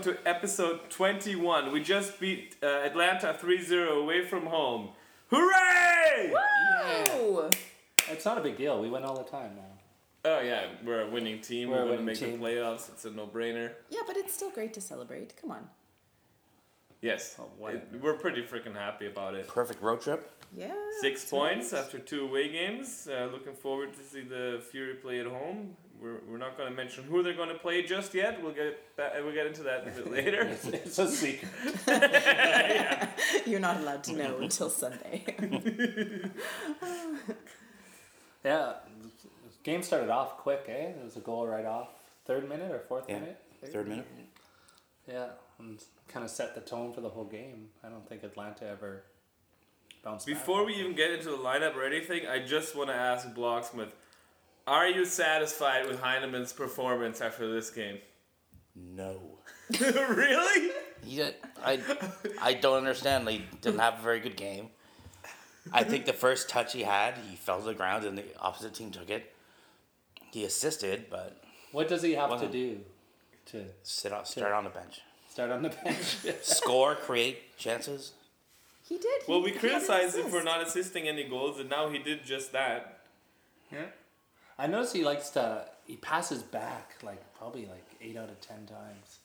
[0.00, 1.72] welcome to episode 21.
[1.72, 4.90] We just beat uh, Atlanta 3 0 away from home.
[5.30, 6.32] Hooray!
[7.18, 7.50] Woo!
[8.08, 8.80] It's not a big deal.
[8.80, 10.30] We win all the time now.
[10.30, 11.68] Oh, yeah, we're a winning team.
[11.68, 12.40] We're a We're, going to winning make team.
[12.40, 12.88] the playoffs.
[12.88, 13.72] It's a no brainer.
[13.90, 15.34] Yeah, but it's still great to celebrate.
[15.38, 15.68] Come on.
[17.02, 19.48] Yes, Oh, it- we're pretty freaking happy about it.
[19.48, 20.30] Perfect road trip.
[20.54, 20.74] Yeah.
[21.00, 21.80] Six points nice.
[21.82, 23.08] after two away games.
[23.10, 25.76] Uh, looking forward to see the Fury play at home.
[26.02, 28.42] We're, we're not going to mention who they're going to play just yet.
[28.42, 30.42] We'll get back, we'll get into that a bit later.
[30.50, 31.48] It's, it's a secret.
[33.46, 35.24] You're not allowed to know until Sunday.
[38.44, 38.72] Yeah,
[39.62, 40.72] game started off quick, eh?
[40.72, 41.88] It was a goal right off
[42.24, 43.38] third minute or fourth Yeah, minute.
[43.66, 44.06] Third minute.
[45.06, 45.26] Yeah,
[45.60, 47.68] and kind of set the tone for the whole game.
[47.84, 49.04] I don't think Atlanta ever
[50.02, 50.34] bounced back.
[50.34, 53.90] Before we even get into the lineup or anything, I just want to ask Blocksmith,
[54.66, 57.98] are you satisfied with Heinemann's performance after this game?
[58.74, 59.18] No.
[59.80, 60.72] really?
[61.04, 61.80] He did, I
[62.40, 63.28] I don't understand.
[63.28, 64.68] He didn't have a very good game.
[65.72, 68.74] I think the first touch he had, he fell to the ground and the opposite
[68.74, 69.32] team took it.
[70.32, 71.42] He assisted, but
[71.72, 72.80] What does he have to do
[73.46, 76.16] to sit off, start on the bench, start on the bench?
[76.42, 78.12] score, create chances.
[78.88, 79.22] he did.
[79.26, 81.88] Well, he- we he had an criticized him for not assisting any goals, and now
[81.88, 83.00] he did just that.
[83.72, 83.86] yeah.
[84.58, 85.64] I notice he likes to.
[85.86, 89.18] He passes back like probably like eight out of ten times.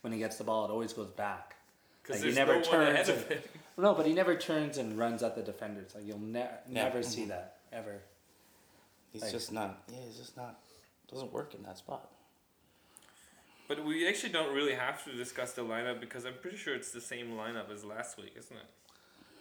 [0.00, 1.54] When he gets the ball, it always goes back.
[2.02, 3.40] Because Like, he there's never no one ahead turns of and-
[3.78, 5.94] No, but he never turns and runs at the defenders.
[5.94, 6.84] Like you'll ne- Yeah.
[6.84, 7.08] never mm-hmm.
[7.08, 8.02] see that ever.
[9.12, 9.82] He's Like- just not.
[9.88, 10.58] Yeah, he's just not.
[11.10, 12.10] Doesn't work in that spot.
[13.66, 16.90] But we actually don't really have to discuss the lineup because I'm pretty sure it's
[16.92, 18.66] the same lineup as last week, isn't it?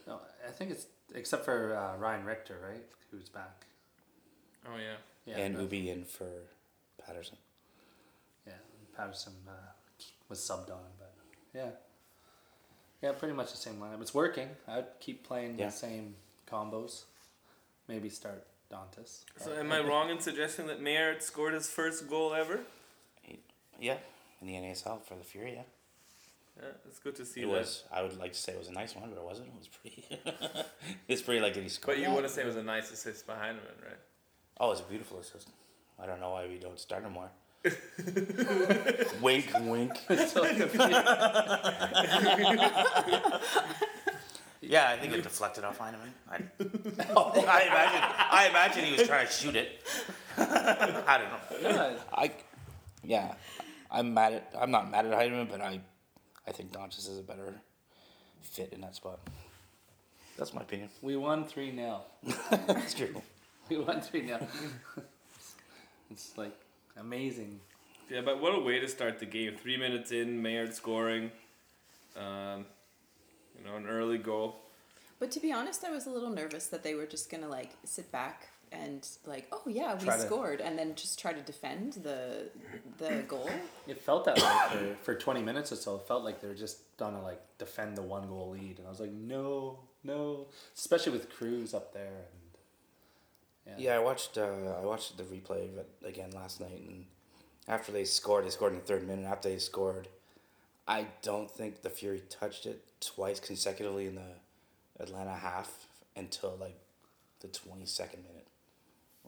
[0.08, 2.84] No, I think it's except for uh, Ryan Richter, right?
[3.12, 3.66] Who's back?
[4.66, 4.96] Oh, yeah.
[5.26, 6.28] Yeah, and no, Ubi in for
[7.06, 7.38] Paterson.
[8.48, 8.54] yeah.
[8.96, 9.52] Paterson uh,
[10.30, 11.14] was subbed on, but
[11.54, 11.70] yeah,
[13.02, 14.02] yeah, pretty much the same lineup.
[14.02, 14.50] It's working.
[14.68, 15.68] I'd keep playing Yeah.
[15.68, 16.16] the same
[16.50, 17.04] combos.
[17.88, 19.24] Maybe start Dantas.
[19.38, 22.60] So am I wrong in suggesting that Mayer scored his first goal ever?
[23.80, 23.98] Yeah,
[24.44, 25.54] in the NASL for the Fury.
[25.56, 25.62] Yeah,
[26.62, 27.52] Yeah, it's good to see it that.
[27.52, 27.84] was.
[27.92, 29.48] I would like to say it was a nice one, but it wasn't.
[29.50, 30.06] It was pretty.
[31.08, 31.94] it's pretty like did he score?
[31.94, 32.14] But you that?
[32.14, 33.98] want to say it was a nice assist behind him, right?
[34.60, 35.50] Oh, it's a beautiful assist.
[36.02, 37.30] I don't know why we don't start him more.
[39.22, 39.94] wink, wink.
[44.66, 46.14] Yeah, I think it deflected off Heinemann.
[46.32, 46.40] I,
[47.18, 48.02] oh, I imagine.
[48.32, 49.82] I imagine he was trying to shoot it.
[50.38, 51.98] I don't know.
[52.14, 52.32] I,
[53.04, 53.34] yeah,
[53.94, 54.52] I'm mad at.
[54.60, 55.80] I'm not mad at Heinemann, but I,
[56.48, 57.54] I think Doncic is a better
[58.42, 59.20] fit in that spot.
[60.38, 60.90] That's my opinion.
[61.04, 62.02] we won three 0
[62.50, 63.22] That's true.
[63.70, 64.46] We won three 0
[66.10, 66.58] It's like
[66.98, 67.60] amazing.
[68.10, 69.56] Yeah, but what a way to start the game.
[69.62, 71.32] Three minutes in, Maynard scoring.
[72.18, 72.66] Um,
[73.58, 74.60] you know, an early goal.
[75.24, 77.70] But to be honest, I was a little nervous that they were just gonna like
[77.86, 81.40] sit back and like, oh yeah, we Try to- scored, and then just try to
[81.42, 82.50] defend the
[82.98, 83.50] the goal.
[83.88, 85.96] It felt that way for, for 20 minutes or so.
[85.96, 88.90] It felt like they were just gonna like defend the one goal lead, and I
[88.90, 90.48] was like, no, no.
[90.76, 92.26] Especially with Cruz up there,
[93.66, 94.38] and Yeah, I watched.
[94.38, 97.06] Uh, I watched the replay of it again last night, and
[97.70, 99.24] after they scored, they scored in the third minute.
[99.24, 100.10] After they scored,
[100.86, 104.43] I don't think the Fury touched it twice consecutively in the
[105.04, 106.80] Atlanta half until like
[107.42, 108.48] the twenty second minute.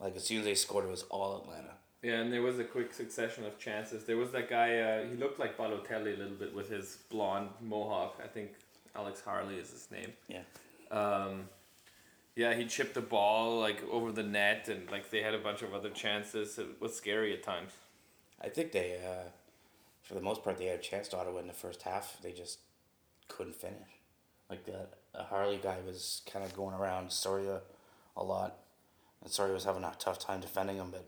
[0.02, 1.72] Like as soon as they scored, it was all Atlanta.
[2.02, 4.04] Yeah, and there was a quick succession of chances.
[4.04, 7.50] There was that guy, uh, he looked like Balotelli a little bit with his blonde
[7.62, 8.22] mohawk.
[8.24, 8.52] I think
[8.96, 10.14] Alex Harley is his name.
[10.28, 10.42] Yeah.
[10.92, 11.50] Um,
[12.36, 15.64] yeah, he chipped the ball like over the net, and like they had a bunch
[15.64, 16.60] of other chances.
[16.60, 17.72] It was scary at times.
[18.40, 19.30] I think they, uh,
[20.04, 22.18] for the most part, they had a chance to auto in the first half.
[22.22, 22.60] They just
[23.28, 23.95] couldn't finish.
[24.50, 27.62] Like uh, that the Harley guy was kind of going around Soria
[28.16, 28.58] a lot,
[29.24, 31.06] and Soria was having a tough time defending him, but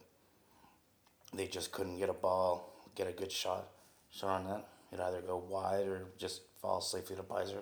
[1.34, 3.68] they just couldn't get a ball, get a good shot,
[4.10, 4.68] shot on that.
[4.92, 7.60] It either go wide or just fall safely to Peiser.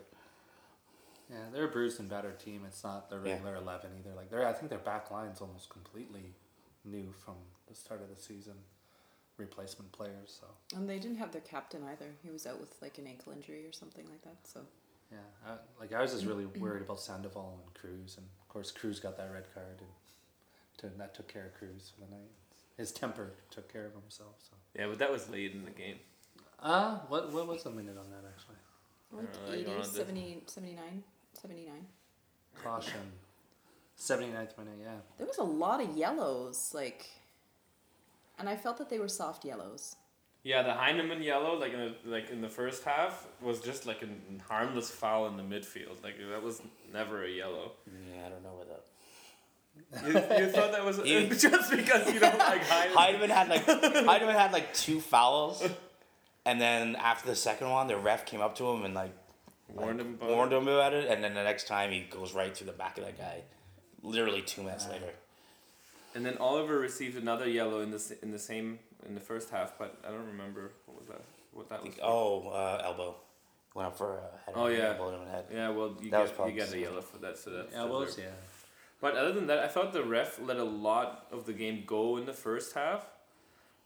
[1.29, 2.63] Yeah, they're a bruised and battered team.
[2.67, 3.33] It's not the Yeah.
[3.33, 4.13] regular eleven either.
[4.15, 6.35] Like they're, I think their back line's almost completely
[6.83, 7.35] new from
[7.67, 8.53] the start of the season.
[9.37, 12.05] Replacement players, so And they didn't have their captain either.
[12.23, 14.37] He was out with like an ankle injury or something like that.
[14.47, 14.61] So
[15.11, 15.17] yeah.
[15.45, 18.99] I, like I was just really worried about Sandoval and Cruz, and of course Cruz
[18.99, 19.89] got that red card, and
[20.77, 22.29] to, that took care of Cruz for the night.
[22.77, 24.35] His temper took care of himself.
[24.49, 25.97] So, Yeah, but that was late in the game.
[26.59, 28.55] uh what what was the minute on that actually?
[29.11, 31.03] like Uh, 80, 70, 79,
[31.33, 31.85] 79.
[32.61, 33.11] Caution,
[33.99, 34.79] 79th minute.
[34.81, 34.95] Yeah.
[35.17, 37.05] There was a lot of yellows, like,
[38.39, 39.95] and I felt that they were soft yellows.
[40.45, 44.03] Yeah, the Heinemann yellow, like in the, like in the first half, was just like
[44.03, 46.03] a harmless foul in the midfield.
[46.03, 46.61] Like that was
[46.93, 47.71] never a yellow.
[47.87, 48.83] Yeah, I don't know what that.
[50.05, 52.95] You, you thought that was You- just because you don't like Heinemann.
[52.95, 53.65] Heidemann had like
[54.05, 55.67] Heinemann had like two fouls,
[56.45, 59.13] and then after the second one, the ref came up to him and like
[59.73, 60.57] Warned like, him about warned it.
[60.57, 63.03] him about it, and then the next time he goes right through the back of
[63.05, 63.41] that guy,
[64.03, 65.09] literally two minutes later.
[66.13, 69.77] And then Oliver received another yellow in the in the same in the first half,
[69.77, 71.21] but I don't remember what was that.
[71.53, 71.89] What that I was.
[71.93, 73.15] think, oh, uh, elbow
[73.73, 74.53] went up for a head.
[74.55, 74.89] Oh, yeah.
[74.93, 75.45] Elbow him in the head.
[75.53, 77.73] Yeah, well, you That get you probably get a the- yellow for that, so that's
[77.73, 78.17] Elbows.
[78.17, 78.25] Yeah.
[79.01, 82.17] But other than that, I thought the ref let a lot of the game go
[82.17, 83.05] in the first half.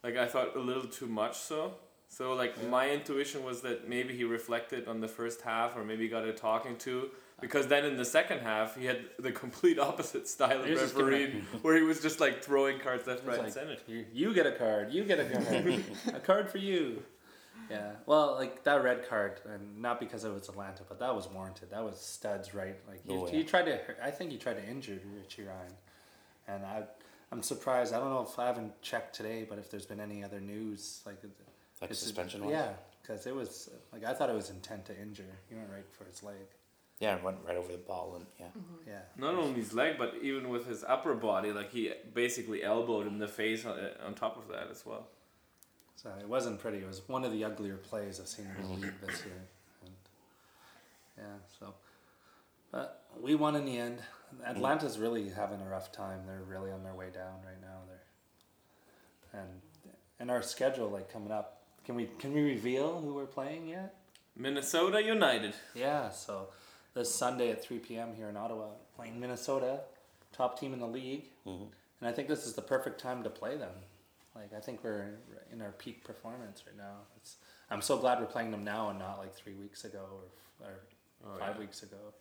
[0.04, 1.74] Like I thought a little too much so.
[2.10, 2.68] So like Yeah.
[2.70, 6.34] my intuition was that maybe he reflected on the first half or maybe got a
[6.34, 7.10] talking to
[7.40, 10.94] because then in the second half he had the complete opposite style of He was
[10.94, 13.78] refereeing where he was just like throwing cards left, right, like, and center.
[13.88, 14.92] You, you get a card.
[14.92, 15.84] You get a card.
[16.14, 17.04] a card for you.
[17.70, 17.92] Yeah.
[18.08, 21.70] Well, like that red card, and not because it was Atlanta, but that was warranted.
[21.70, 22.76] That was studs right.
[22.88, 23.32] Like he, Oh, yeah.
[23.32, 23.80] he tried to.
[24.04, 25.74] I think he tried to injure Richie Ryan,
[26.48, 26.84] and I.
[27.32, 27.94] I'm surprised.
[27.94, 31.02] I don't know if I haven't checked today, but if there's been any other news,
[31.06, 31.22] like
[31.82, 32.52] Like it's- suspension wise?
[32.52, 35.24] Yeah, because it was like I thought it was intent to injure.
[35.50, 36.36] He went right for his leg.
[37.00, 38.48] Yeah, it went right over the ball and yeah.
[38.48, 38.90] Mm-hmm.
[38.90, 39.00] Yeah.
[39.18, 43.14] Not only his leg, but even with his upper body, like he basically elbowed him
[43.14, 45.08] in the face on, on top of that as well.
[45.96, 46.80] So it wasn't pretty.
[46.80, 49.42] It was one of the uglier plays I've seen in the league this year.
[49.84, 49.86] Mm-hmm.
[49.86, 49.96] And
[51.18, 51.74] yeah, so
[52.72, 54.00] but we won in the end.
[54.46, 56.20] Atlanta's really having a rough time.
[56.28, 57.80] They're really on their way down right now.
[57.88, 59.62] They're and
[60.20, 61.59] and our schedule like coming up.
[61.90, 63.96] Can we can we reveal who we're playing yet?
[64.38, 65.56] Minnesota United.
[65.74, 66.50] Yeah, so
[66.94, 68.10] this Sunday at three p.m.
[68.16, 69.80] here in Ottawa, playing Minnesota,
[70.32, 71.68] top team in the league, Mhm.
[72.00, 73.74] and I think this is the perfect time to play them.
[74.36, 75.18] Like I think we're
[75.52, 77.08] in our peak performance right now.
[77.18, 77.38] It's
[77.72, 80.06] I'm so glad we're playing them now and not like three weeks ago
[80.62, 80.74] or or
[81.26, 81.60] Oh, five yeah.
[81.62, 82.14] weeks ago.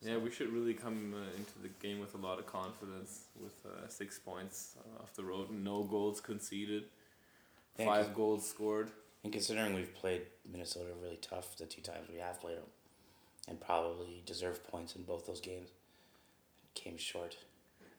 [0.00, 3.58] Yeah, we should really come uh, into the game with a lot of confidence, with
[3.66, 6.84] uh, six points uh, off the road, no goals conceded,
[7.78, 8.90] Yeah, five 'cause- goals scored.
[9.24, 12.70] And considering we've played Minnesota really tough the two times we have played them,
[13.48, 15.70] and probably deserved points in both those games,
[16.74, 17.36] came short.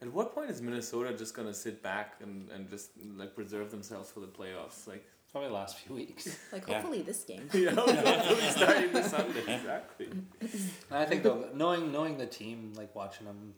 [0.02, 4.10] At what point is Minnesota just gonna sit back and, and just like preserve themselves
[4.10, 4.88] for the playoffs?
[4.88, 6.40] Like, Probably the last few weeks.
[6.54, 6.76] Like Yeah.
[6.76, 7.48] hopefully this game.
[7.54, 9.40] you know, hopefully starting this Sunday.
[9.56, 10.08] Exactly.
[10.08, 13.54] And I think though, knowing knowing the team, like watching them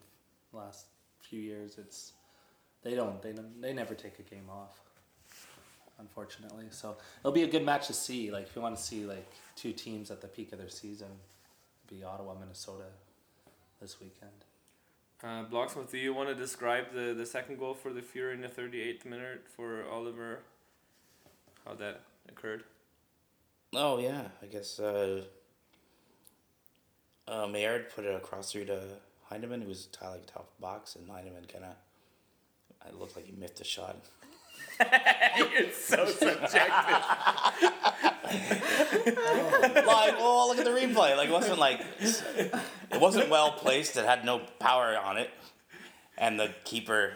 [0.52, 0.88] last
[1.22, 2.14] few years, it's
[2.82, 4.82] they don't they don't, they never take a game off.
[6.02, 8.32] Unfortunately, so it'll be a good match to see.
[8.32, 11.08] Like if you want to see like two teams at the peak of their season,
[11.86, 12.86] it'll be Ottawa, Minnesota,
[13.80, 14.32] this weekend.
[15.24, 18.42] Uh, Blocksmith, do you want to describe the, the second goal for the Fury in
[18.42, 20.40] the 38th minute for Oliver?
[21.66, 22.64] How that occurred?
[23.74, 25.22] Oh yeah, I guess uh,
[27.28, 28.82] uh, Maillard put it across through to
[29.30, 31.76] Heinemann, who was tiling top of the box, and Heinemann kind of,
[32.88, 33.98] it looked like he miffed a shot.
[35.38, 36.72] You're so subjective.
[39.86, 41.16] like, oh, look at the replay.
[41.18, 43.98] Like, it wasn't like it wasn't well placed.
[43.98, 45.30] It had no power on it,
[46.18, 47.14] and the keeper,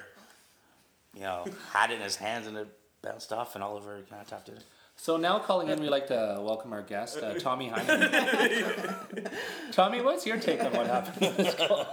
[1.13, 2.67] you know, had it in his hands and it
[3.01, 4.63] bounced off, and Oliver kind of tapped it.
[4.98, 8.95] So now calling in, we'd like to welcome our guest, uh, Tommy Hyman.
[9.72, 11.19] Tommy, what's your take on what happened?
[11.19, 11.86] with this goal?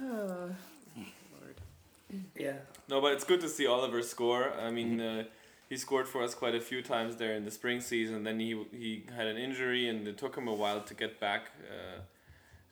[0.00, 0.50] Oh.
[2.38, 2.52] yeah.
[2.88, 4.52] No, but it's good to see Oliver score.
[4.58, 5.24] I mean, uh,
[5.68, 8.24] he scored for us quite a few times there in the spring season.
[8.24, 11.50] Then he he had an injury, and it took him a while to get back
[11.70, 12.00] uh,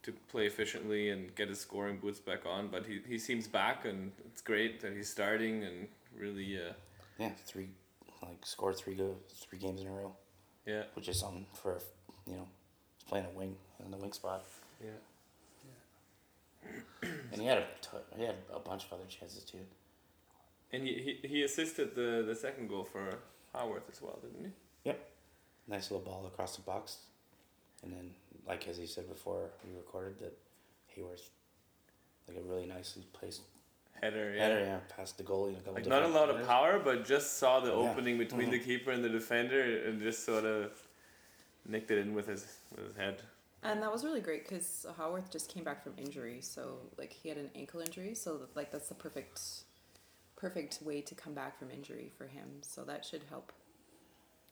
[0.02, 2.68] to play efficiently and get his scoring boots back on.
[2.68, 6.72] But he, he seems back, and it's great that he's starting and really, uh,
[7.18, 7.68] Yeah, three,
[8.22, 10.14] like scored three go three games in a row,
[10.64, 11.78] yeah, which is something for
[12.26, 12.48] you know,
[13.06, 14.44] playing a wing in the wing spot,
[14.82, 16.70] yeah.
[17.32, 19.58] and he had a t- he had a bunch of other chances too.
[20.72, 23.18] And he, he, he assisted the, the second goal for
[23.54, 24.50] Haworth as well, didn't he?
[24.90, 25.08] Yep.
[25.68, 26.98] Nice little ball across the box,
[27.82, 28.10] and then
[28.46, 30.36] like as he said before we recorded that
[30.94, 31.30] Haworth,
[32.28, 33.42] like a really nicely placed
[34.02, 34.42] Header, yeah.
[34.42, 35.50] header, yeah, past the goalie.
[35.50, 37.74] in a couple Like not a different lot of power, but just saw the Yeah.
[37.90, 38.52] opening between Mhm.
[38.52, 40.70] the keeper and the defender, and just sort of
[41.64, 43.22] nicked it in with his with his head.
[43.62, 47.28] And that was really great because Haworth just came back from injury, so like he
[47.30, 49.40] had an ankle injury, so like that's the perfect,
[50.36, 52.46] perfect way to come back from injury for him.
[52.62, 53.52] So that should help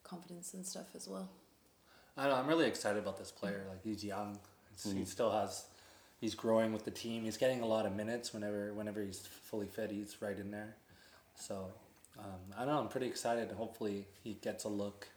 [0.03, 1.29] confidence and stuff as well.
[2.17, 3.64] I know, I'm really excited about this player.
[3.69, 4.38] Like he's young.
[4.73, 5.07] It's, He Mhm.
[5.07, 5.67] still has.
[6.21, 7.25] He's growing with the team.
[7.25, 9.91] He's getting a lot of minutes whenever whenever he's fully fit.
[9.91, 10.76] He's right in there.
[11.35, 11.73] So
[12.19, 12.79] um, I don't know.
[12.81, 13.50] I'm pretty excited.
[13.53, 15.09] Hopefully he gets a look,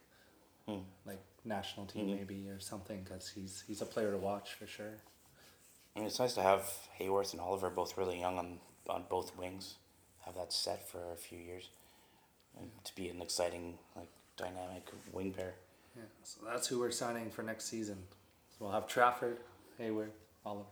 [0.65, 0.79] Hmm.
[1.05, 2.17] like national team Mhm.
[2.17, 4.95] maybe or something, because he's he's a player to watch for sure.
[5.95, 6.63] I mean, it's nice to have
[6.97, 8.59] Haworth and Oliver both really young on
[8.89, 9.75] on both wings,
[10.27, 11.69] have that set for a few years,
[12.59, 15.53] and to be an exciting like dynamic wing pair.
[15.95, 16.03] Yeah.
[16.23, 17.97] So that's who we're signing for next season.
[18.51, 19.37] So we'll have Trafford,
[19.79, 20.11] Hayward,
[20.45, 20.65] Oliver.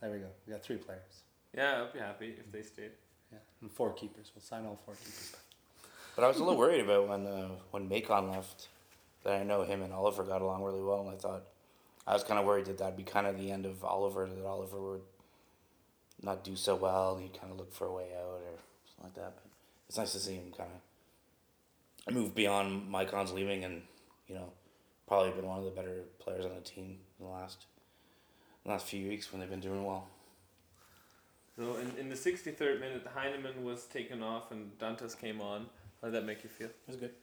[0.00, 0.28] There we go.
[0.46, 1.22] We got three players.
[1.54, 2.92] Yeah, I'd be happy if they stayed.
[3.32, 4.30] Yeah, and four keepers.
[4.34, 5.34] We'll sign all four keepers.
[6.14, 8.68] But I was a little worried about when uh, when Macon left.
[9.24, 11.42] That I know him and Oliver got along really well, and I thought
[12.06, 14.26] I was kind of worried that that'd be kind of the end of Oliver.
[14.26, 15.00] That Oliver would
[16.22, 17.14] not do so well.
[17.14, 19.34] and He'd kind of look for a way out or something like that.
[19.36, 19.50] But
[19.88, 20.70] it's nice to see him kind
[22.06, 23.82] of move beyond Mycon's leaving, and
[24.26, 24.52] you know,
[25.06, 27.66] probably been one of the better players on the team in the last
[28.64, 30.06] the last few weeks when they've been doing well.
[31.56, 35.66] So in, in the 63rd minute, Heinemann was taken off and Dantas came on.
[36.00, 36.68] How did that make you feel?
[36.68, 37.14] It was good.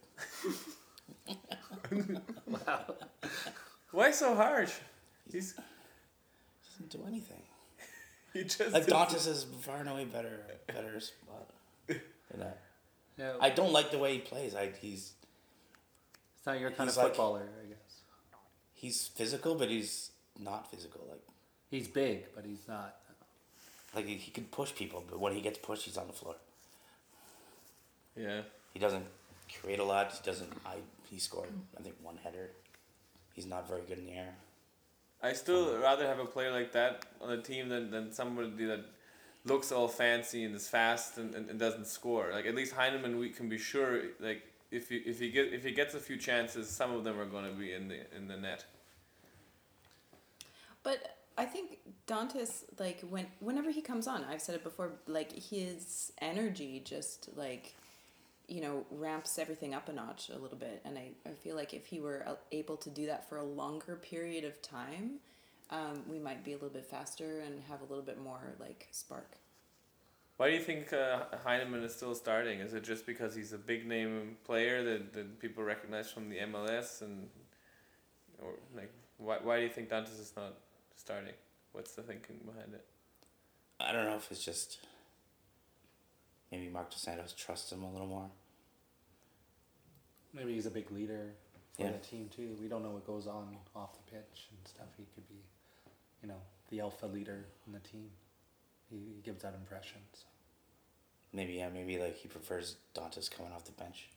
[2.46, 2.94] wow.
[3.92, 4.74] Why so harsh?
[5.32, 5.54] He's
[6.72, 7.42] Doesn't do anything.
[8.38, 11.50] He just Like Dantas is far and away better better spot
[11.86, 12.00] than
[12.40, 12.60] that.
[13.18, 14.54] Yeah, I don't like the way he plays.
[14.54, 15.12] I he's
[16.36, 18.00] it's not your kind he's of like- footballer, I guess.
[18.74, 21.06] he's physical, but he's not physical.
[21.08, 21.22] Like
[21.70, 22.94] He's big, but he's not.
[23.94, 26.36] like he, he can push people, but when he gets pushed, he's on the floor.
[28.16, 28.42] yeah.
[28.72, 29.06] He doesn't
[29.60, 30.12] create a lot.
[30.12, 30.52] He doesn't.
[30.66, 30.76] I
[31.10, 32.50] he scored I think one header.
[33.34, 34.34] He's not very good in the air.
[35.26, 38.64] I still um, rather have a player like that on a team than, than somebody
[38.66, 38.84] that
[39.44, 42.30] looks all fancy and is fast and, and, and doesn't score.
[42.32, 45.64] Like at least Heinemann, we can be sure like if he if he get if
[45.64, 48.28] he gets a few chances, some of them are going to be in the in
[48.28, 48.64] the net.
[50.82, 55.32] But I think Dantas, like when whenever he comes on, I've said it before, like
[55.32, 57.74] his energy just like,
[58.48, 61.74] you know, ramps everything up a notch a little bit, and I, I feel like
[61.74, 65.18] if he were uh, able to do that for a longer period of time,
[65.70, 68.86] um, we might be a little bit faster and have a little bit more like
[68.92, 69.36] spark.
[70.36, 72.60] Why do you think uh, Heinemann is still starting?
[72.60, 76.36] Is it just because he's a big name player that, that people recognize from the
[76.36, 77.28] MLS and
[78.42, 80.54] or like why why do you think Dantas is not
[80.94, 81.32] starting?
[81.72, 82.84] What's the thinking behind it?
[83.80, 84.78] I don't know if it's just
[86.56, 88.30] maybe Marc Dos Santos trusts him a little more.
[90.32, 91.34] Maybe he's a big leader
[91.76, 91.92] for Yeah.
[91.92, 92.56] the team too.
[92.60, 94.88] We don't know what goes on off the pitch and stuff.
[94.96, 95.42] He could be,
[96.22, 98.10] you know, the alpha leader in the team.
[98.90, 100.00] He, he gives that impression.
[100.12, 100.24] So.
[101.32, 104.08] Maybe yeah, maybe like he prefers Dantas coming off the bench.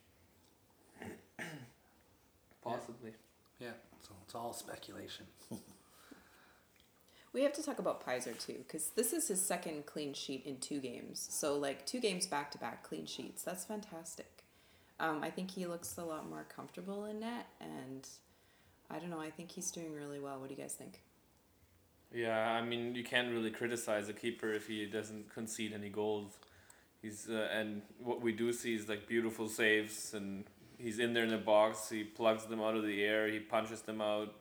[2.62, 3.14] Possibly.
[3.60, 5.26] Yeah, so it's all speculation.
[7.32, 10.58] We have to talk about Peiser too, because this is his second clean sheet in
[10.58, 11.28] two games.
[11.30, 13.44] So like two games back to back clean sheets.
[13.44, 14.44] That's fantastic.
[15.00, 18.08] Um, I think he looks a lot more comfortable in net, and
[18.90, 19.22] I don't know.
[19.22, 20.40] I think he's doing really well.
[20.40, 21.02] What do you guys think?
[22.14, 26.38] Yeah, I mean you can't really criticize a keeper if he doesn't concede any goals.
[27.02, 30.44] He's uh, and what we do see is like beautiful saves and
[30.78, 31.90] he's in there in the box.
[31.90, 33.28] He plugs them out of the air.
[33.28, 34.34] He punches them out.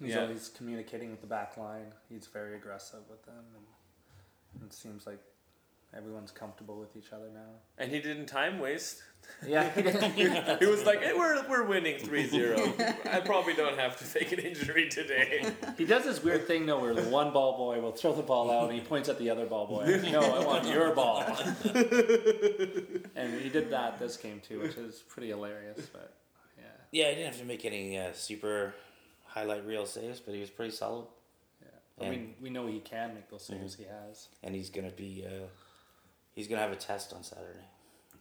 [0.00, 0.22] He's Yeah.
[0.22, 1.92] always communicating with the back line.
[2.08, 3.44] He's very aggressive with them,
[4.54, 5.18] and it seems like
[5.94, 7.50] everyone's comfortable with each other now.
[7.76, 9.02] And he didn't time waste.
[9.46, 10.14] Yeah, he didn't.
[10.60, 13.06] He was like, hey, "We're we're winning 3-0.
[13.12, 16.80] I probably don't have to fake an injury today." He does this weird thing though,
[16.80, 19.28] where the one ball boy will throw the ball out, and he points at the
[19.28, 20.00] other ball boy.
[20.10, 21.22] No, I want your ball.
[23.16, 25.86] and he did that this game too, which is pretty hilarious.
[25.92, 26.14] But
[26.56, 28.74] yeah, Yeah, he didn't have to make any uh, super
[29.30, 31.06] highlight reel saves, but he was pretty solid.
[31.62, 32.06] yeah.
[32.06, 33.74] I mean, we know he can make those saves.
[33.76, 34.28] He has.
[34.42, 35.46] And he's gonna be uh,
[36.34, 37.64] he's gonna have a test on Saturday.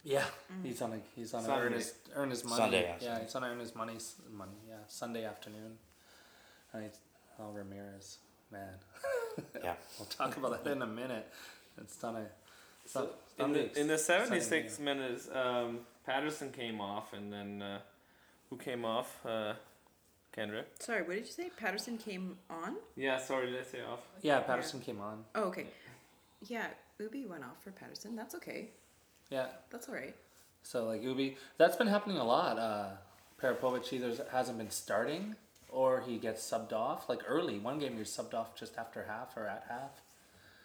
[0.03, 0.23] Yeah,
[0.63, 1.65] he's on a he's on a Sunday.
[1.65, 2.55] earn his earn his money.
[2.57, 3.97] Sunday, yeah, yeah, he's on a earn his money
[4.31, 4.51] money.
[4.67, 5.77] Yeah, Sunday afternoon.
[6.73, 6.99] And it's
[7.39, 8.19] oh Ramirez,
[8.51, 8.75] man.
[9.63, 9.75] Yeah.
[9.97, 11.25] we'll talk about that in a minute.
[11.79, 12.25] It's done a.
[12.83, 17.31] It's So done, in the in the seventy six minutes, um, Paterson came off, and
[17.31, 17.79] then uh,
[18.49, 19.19] who came off?
[19.25, 19.53] Uh,
[20.35, 20.63] Kendra.
[20.79, 21.49] Sorry, what did you say?
[21.57, 22.75] Paterson came on?
[22.95, 23.99] Yeah, sorry, did I say off?
[24.21, 25.25] Yeah, Paterson came on.
[25.35, 25.65] Oh, okay.
[26.47, 26.67] Yeah,
[26.99, 28.15] Ubi went off for Paterson.
[28.15, 28.69] That's okay.
[29.29, 30.15] Yeah, That's all right.
[30.63, 32.57] so like Ubi, that's been happening a lot.
[32.57, 32.89] Uh,
[33.41, 35.35] Parapovic either hasn't been starting
[35.69, 37.07] or he gets subbed off.
[37.09, 40.01] Like early, one game he was subbed off just after half or at half.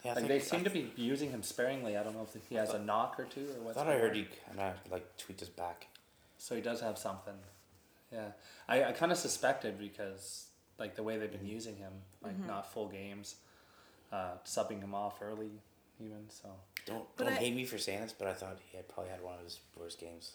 [0.03, 1.97] Yeah, I like they seem I to be using him sparingly.
[1.97, 3.77] I don't know if he has a knock or two or what.
[3.77, 5.87] I thought I heard he kind of like tweet us back.
[6.39, 7.35] So he does have something.
[8.15, 8.29] Yeah,
[8.69, 10.47] I, I kind of suspected because
[10.79, 11.93] like the way they've been using him,
[12.23, 13.37] like not full games,
[14.13, 15.51] uh, subbing him off early,
[16.01, 16.49] even so.
[16.87, 19.11] Don't But don't I- hate me for saying this, but I thought he had probably
[19.11, 20.33] had one of his worst games.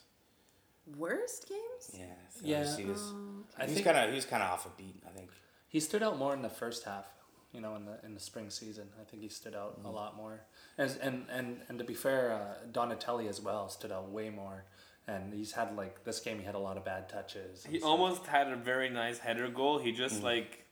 [0.97, 1.91] Worst games?
[1.93, 2.05] Yeah.
[2.05, 2.75] I thought Yeah.
[2.77, 3.13] He was,
[3.57, 5.01] I he was think kind of he was kind of off a beat.
[5.07, 5.29] I think.
[5.67, 7.05] he stood out more in the first half.
[7.53, 10.15] You know, in the in the spring season, I think he stood out a lot
[10.15, 10.41] more.
[10.77, 14.65] As and and and to be fair, uh, Donatelli as well stood out way more.
[15.09, 17.65] And he's had like this game, he had a lot of bad touches.
[17.65, 17.89] He stuff.
[17.89, 19.79] almost had a very nice header goal.
[19.79, 20.23] He just mm.
[20.23, 20.65] like,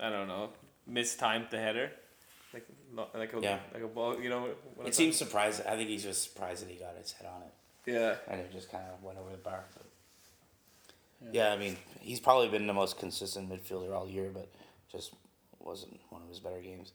[0.00, 0.50] I don't know,
[0.88, 1.92] mistimed the header,
[2.52, 2.66] like
[3.14, 3.58] like a Yeah.
[3.72, 4.20] like a ball.
[4.20, 4.48] You know.
[4.74, 5.64] what It seems surprised.
[5.66, 8.16] I think he's just surprised that he got his head on it, Yeah.
[8.26, 9.64] and it just kind of went over the bar.
[9.74, 9.86] But
[11.22, 11.30] Yeah.
[11.32, 11.52] yeah.
[11.52, 14.48] I mean, he's probably been the most consistent midfielder all year, but
[14.90, 15.14] just
[15.60, 16.92] wasn't one of his better games.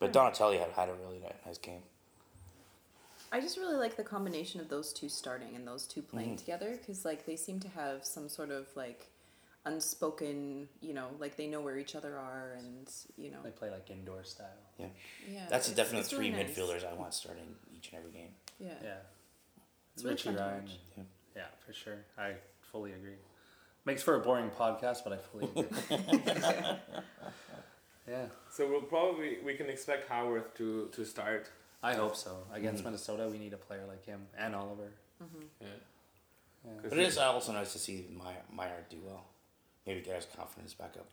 [0.00, 1.82] But Donatelli had, had a really nice game.
[3.34, 6.38] I just really like the combination of those two starting and those two playing Mhm.
[6.38, 9.06] together because like they seem to have some sort of like
[9.64, 13.70] unspoken, you know, like they know where each other are and you know, They play
[13.70, 14.48] like indoor style.
[14.78, 14.86] yeah.
[15.28, 15.46] yeah.
[15.48, 16.56] That's a it's- definite it's three really nice.
[16.56, 18.34] midfielders I want starting each and every game.
[18.58, 18.74] Yeah.
[18.82, 18.98] Yeah.
[19.94, 20.70] It's Richie fun to Ryan.
[20.96, 21.04] Yeah.
[21.36, 22.04] Yeah, for sure.
[22.18, 23.16] I fully agree.
[23.86, 25.68] Makes for a boring podcast, but I fully agree.
[28.08, 31.48] yeah, So we'll probably we can expect Haworth to to start.
[31.82, 32.46] I hope so.
[32.52, 32.86] Against Mhm.
[32.86, 34.92] Minnesota, we need a player like him and Oliver.
[35.60, 35.66] Yeah.
[36.64, 36.70] Yeah.
[36.82, 39.24] But it is also nice to see Meyer, Meyer do well.
[39.86, 41.08] Maybe get his confidence back up.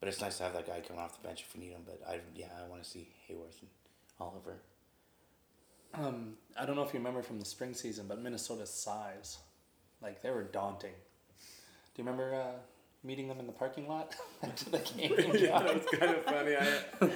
[0.00, 1.82] But it's nice to have that guy coming off the bench if we need him.
[1.84, 3.70] But I yeah, I want to see Haworth and
[4.20, 4.58] Oliver.
[5.94, 9.38] Um, I don't know if you remember from the spring season, but Minnesota's size,
[10.00, 10.92] like they were daunting.
[11.94, 12.58] Do you remember uh,
[13.02, 15.12] meeting them in the parking lot after the game?
[15.34, 16.54] yeah, that was kind of funny.
[16.56, 17.10] I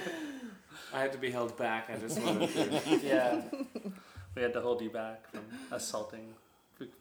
[0.93, 1.89] I had to be held back.
[1.89, 2.97] I just wanted to.
[3.03, 3.41] yeah,
[4.35, 5.41] we had to hold you back from
[5.71, 6.33] assaulting.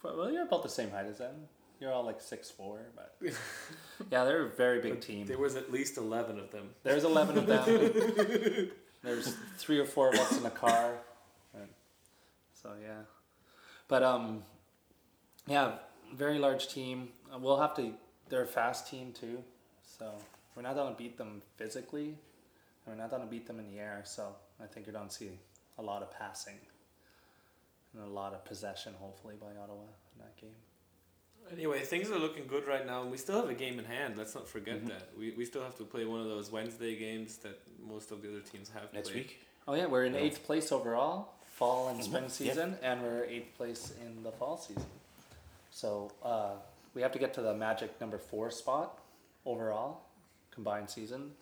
[0.02, 1.34] Well, you're about the same height as them.
[1.80, 3.16] You're all like six four, but
[4.10, 5.26] yeah, they're a very big team.
[5.26, 6.70] There was at least eleven of them.
[6.84, 7.64] There's eleven of them.
[9.02, 10.92] There's three or four of us in a car.
[11.54, 11.66] And
[12.54, 13.00] so yeah,
[13.88, 14.44] but um,
[15.48, 15.72] yeah,
[16.14, 17.08] very large team.
[17.34, 17.92] Uh, We'll have to.
[18.28, 19.42] They're a fast team too,
[19.98, 20.12] so
[20.54, 22.16] we're not gonna beat them physically,
[22.86, 24.02] and we're not gonna beat them in the air.
[24.04, 25.30] So I think you're gonna see
[25.78, 26.58] a lot of passing
[27.94, 29.82] and a lot of possession, hopefully by Ottawa
[30.14, 30.54] in that game.
[31.50, 34.16] Anyway, things are looking good right now, and we still have a game in hand.
[34.16, 34.88] Let's not forget Mhm.
[34.88, 35.08] that.
[35.18, 38.28] We, we still have to play one of those Wednesday games that most of the
[38.30, 39.24] other teams have Next played.
[39.24, 39.40] week?
[39.68, 40.20] Oh yeah, we're in Yeah.
[40.20, 42.04] eighth place overall, fall and Mhm.
[42.04, 42.28] spring Yeah.
[42.30, 44.86] season, and we're eighth place in the fall season.
[45.70, 46.56] So uh,
[46.94, 48.98] we have to get to the magic number four spot
[49.44, 50.02] overall,
[50.52, 51.34] combined season,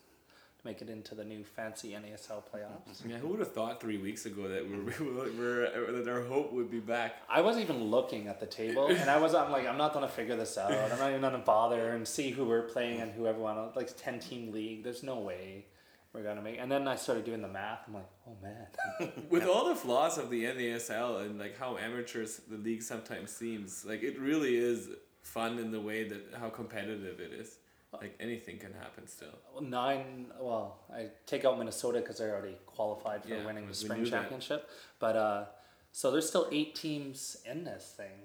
[0.63, 3.01] make it into the new fancy NASL playoffs.
[3.07, 6.21] Yeah, who would have thought three weeks ago that we were, we were that our
[6.21, 7.15] hope would be back?
[7.29, 10.07] I wasn't even looking at the table, and I was I'm like I'm not gonna
[10.07, 10.71] figure this out.
[10.71, 13.75] I'm not even gonna bother and see who we're playing and who everyone else.
[13.75, 15.65] Like ten team league, there's no way
[16.13, 16.57] we're gonna make.
[16.59, 17.79] And then I started doing the math.
[17.87, 19.11] I'm like, oh man.
[19.29, 23.85] With all the flaws of the NASL and like how amateurs the league sometimes seems,
[23.85, 24.89] like it really is
[25.21, 27.57] fun in the way that how competitive it is.
[27.93, 29.37] Like anything can happen still.
[29.61, 34.03] nine well i take out minnesota because they're already qualified for Yeah, winning the spring
[34.03, 34.21] knew that.
[34.21, 35.45] championship but uh
[35.91, 38.15] so there's still eight teams in this thing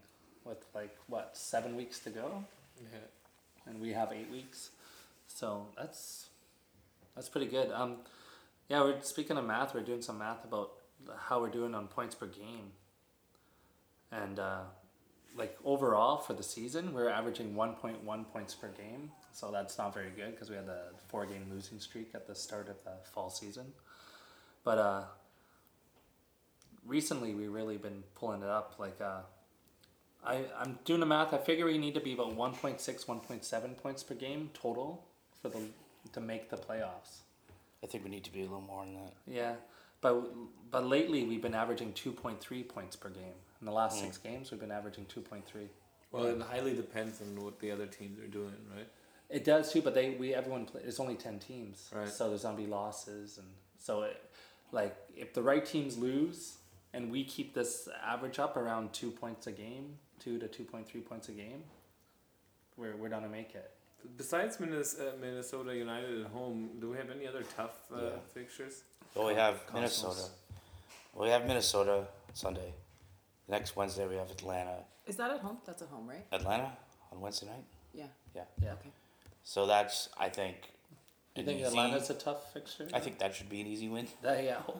[0.44, 2.44] with like what seven weeks to go
[2.80, 2.98] Yeah.
[3.66, 4.70] and we have eight weeks
[5.26, 6.28] so that's
[7.16, 7.96] that's pretty good um
[8.68, 10.70] yeah we're speaking of math we're doing some math about
[11.26, 12.70] how we're doing on points per game
[14.12, 14.60] and uh
[15.36, 20.08] like overall for the season we're averaging 1.1 points per game so that's not very
[20.16, 23.28] good because we had the four game losing streak at the start of the fall
[23.28, 23.66] season
[24.64, 25.02] but uh
[26.86, 29.20] recently we really been pulling it up like uh
[30.24, 31.32] I, I'm doing the math.
[31.32, 35.04] I figure we need to be about 1.6, 1.7 points per game total
[35.40, 35.60] for the
[36.14, 37.20] to make the playoffs.
[37.84, 39.12] I think we need to be a little more than that.
[39.28, 39.52] Yeah,
[40.00, 40.26] but
[40.72, 43.38] but lately we've been averaging 2.3 points per game.
[43.60, 44.06] In the last Mm.
[44.06, 45.42] six games, we've been averaging 2.3.
[46.10, 48.88] Well, it highly depends on what the other teams are doing, right?
[49.28, 50.82] It does too, but they we everyone play.
[50.84, 52.08] It's only ten teams, Right.
[52.08, 53.46] so there's gonna be losses, and
[53.78, 54.22] so it,
[54.72, 56.58] like if the right teams lose
[56.92, 60.86] and we keep this average up around two points a game, two to two point
[60.86, 61.64] three points a game,
[62.76, 63.70] we're we're gonna make it.
[64.16, 68.10] Besides Minnesota, Minnesota United at home, do we have any other tough uh, Yeah.
[68.32, 68.84] fixtures?
[69.14, 69.74] Well, we have Cosmos.
[69.74, 70.30] Minnesota.
[71.14, 72.72] Well, we have Minnesota Sunday.
[73.48, 74.84] Next Wednesday we have Atlanta.
[75.06, 75.58] Is that at home?
[75.66, 76.24] That's at home, right?
[76.30, 76.76] Atlanta
[77.10, 77.64] on Wednesday night.
[77.92, 78.06] Yeah.
[78.34, 78.44] Yeah.
[78.62, 78.72] Yeah.
[78.74, 78.90] Okay.
[79.48, 80.56] So that's I think.
[81.36, 82.88] You think easy- Atlanta's a tough fixture?
[82.94, 84.08] I think that should be an easy win.
[84.22, 84.60] That, yeah.
[84.68, 84.74] You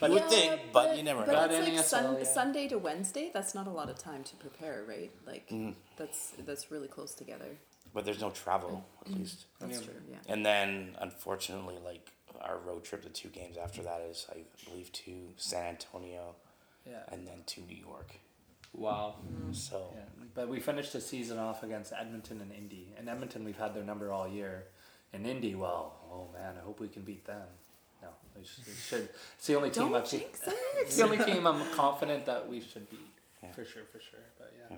[0.00, 1.32] But would think, but you never but know.
[1.46, 2.24] Not it's like sun, yeah.
[2.24, 3.30] Sunday to Wednesday.
[3.32, 5.10] That's not a lot of time to prepare, right?
[5.26, 5.74] Like Mhm.
[5.96, 7.50] that's that's really close together.
[7.94, 9.46] But there's no travel at least.
[9.60, 9.86] That's Yeah.
[9.86, 10.02] true.
[10.10, 10.32] Yeah.
[10.32, 14.90] And then unfortunately, like our road trip, the two games after that is I believe
[15.04, 16.34] to San Antonio
[16.84, 17.02] yeah.
[17.12, 18.10] and then to New York.
[18.72, 19.16] Wow.
[19.52, 20.02] So Yeah,
[20.34, 22.94] but we finished the season off against Edmonton and Indy.
[22.98, 24.64] And Edmonton, we've had their number all year.
[25.12, 27.46] And Indy, well, oh man, I hope we can beat them.
[28.00, 28.66] No, we should.
[28.66, 29.08] We should.
[29.36, 29.90] It's the only team.
[29.90, 30.40] Don't I feel- jinx
[30.80, 30.98] It's it.
[30.98, 33.00] the only team I'm confident that we should beat.
[33.42, 33.52] Yeah.
[33.52, 34.20] For sure, for sure.
[34.38, 34.76] But yeah.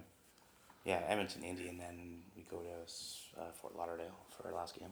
[0.84, 4.90] yeah, Edmonton, Indy, and then we go to uh, Fort Lauderdale for our last game.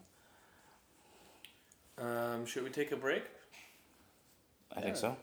[1.98, 3.24] Um, should we take a break?
[4.74, 5.16] I think so.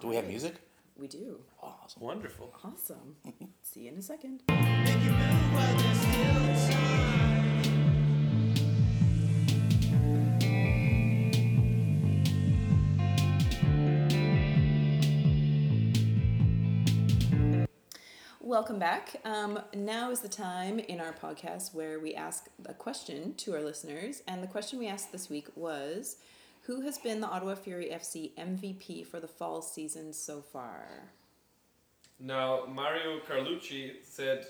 [0.00, 0.54] Do we have music?
[0.98, 1.38] We do.
[1.62, 2.02] Awesome.
[2.02, 2.52] Wonderful.
[2.64, 3.14] Awesome.
[3.62, 4.42] See you in a second.
[18.40, 19.20] Welcome back.
[19.24, 23.62] Um, now is the time in our podcast where we ask a question to our
[23.62, 24.24] listeners.
[24.26, 26.16] And the question we asked this week was
[26.68, 30.84] Who has been the Ottawa Fury FC MVP for the fall season so far?
[32.20, 34.46] Now, Mario Carlucci said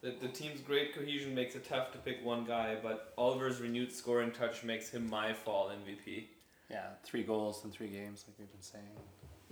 [0.00, 3.92] that the team's great cohesion makes it tough to pick one guy, but Oliver's renewed
[3.92, 6.24] scoring touch makes him my fall MVP.
[6.70, 8.84] Yeah, three goals in three games, like we've been saying.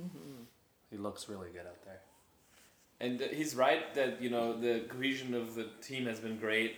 [0.00, 0.44] Mm-hmm.
[0.90, 2.00] He looks really good out there.
[2.98, 6.76] And he's right that, you know, the cohesion of the team has been great.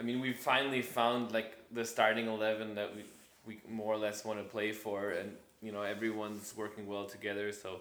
[0.00, 3.04] I mean, we've finally found, like, the starting 11 that we,
[3.46, 7.52] we more or less want to play for, and, you know, everyone's working well together,
[7.52, 7.80] so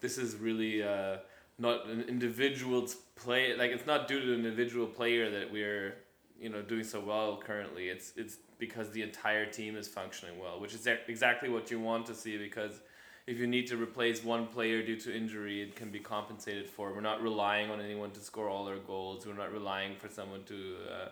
[0.00, 1.16] this is really uh,
[1.58, 5.96] not an individual's play, like, it's not due to an individual player that we're,
[6.40, 7.88] you know, doing so well currently.
[7.88, 12.06] It's, it's because the entire team is functioning well, which is exactly what you want
[12.06, 12.80] to see because
[13.26, 16.92] if you need to replace one player due to injury, it can be compensated for.
[16.92, 19.26] We're not relying on anyone to score all our goals.
[19.26, 21.08] We're not relying for someone to uh,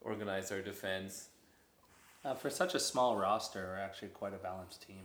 [0.00, 1.28] organize our defense.
[2.24, 5.02] Uh, for such a small roster, we're actually quite a balanced team.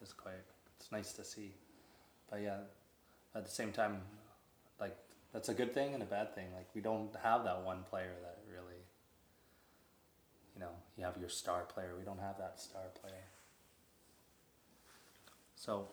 [0.00, 0.34] It's quite.
[0.78, 1.52] It's nice to see.
[2.30, 2.58] But yeah,
[3.34, 4.00] at the same time,
[4.80, 4.96] like
[5.32, 6.46] that's a good thing and a bad thing.
[6.54, 8.80] Like we don't have that one player that really.
[10.54, 11.94] You know, you have your star player.
[11.98, 13.24] We don't have that star player.
[15.56, 15.86] So,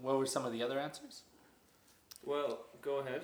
[0.00, 1.22] what were some of the other answers?
[2.24, 3.22] Well, go ahead.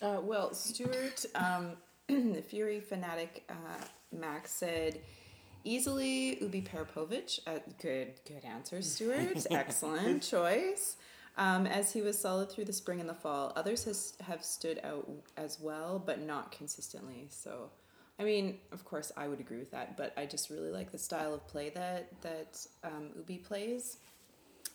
[0.00, 1.72] Uh, well, Stuart, um,
[2.08, 5.00] the Fury fanatic uh, Max said
[5.64, 7.40] easily Ubi Parapovic.
[7.46, 9.46] Uh, good, good answer, Stuart.
[9.50, 10.96] Excellent choice.
[11.38, 14.80] Um, as he was solid through the spring and the fall, others has have stood
[14.84, 17.26] out as well, but not consistently.
[17.30, 17.70] So,
[18.18, 20.98] I mean, of course, I would agree with that, but I just really like the
[20.98, 23.96] style of play that that um, Ubi plays.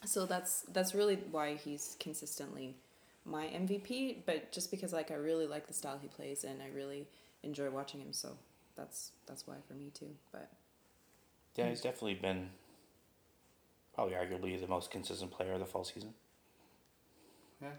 [0.05, 2.75] So that's that's really why he's consistently
[3.23, 6.69] my MVP, but just because like I really like the style he plays and I
[6.73, 7.07] really
[7.43, 8.35] enjoy watching him, so
[8.77, 10.11] that's that's why for me too.
[10.31, 10.49] But
[11.55, 12.49] Yeah, he's definitely been
[13.93, 16.13] probably arguably the most consistent player of the fall season.
[17.61, 17.69] Yeah.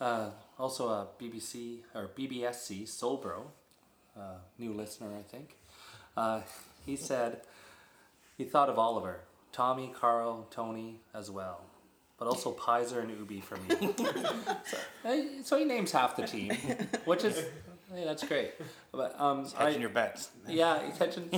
[0.00, 3.46] Uh, also, a BBC or BBSC Solbro,
[4.16, 5.56] uh, new listener, I think.
[6.16, 6.40] Uh,
[6.84, 7.40] he said
[8.38, 9.20] he thought of Oliver,
[9.52, 11.62] Tommy, Carl, Tony as well,
[12.18, 13.94] but also Peiser and Ubi for me.
[13.96, 16.52] so, uh, so he names half the team,
[17.04, 17.42] which is
[17.92, 18.54] hey, that's great.
[18.92, 20.30] But um, He's I, your bets.
[20.48, 21.28] yeah, attention.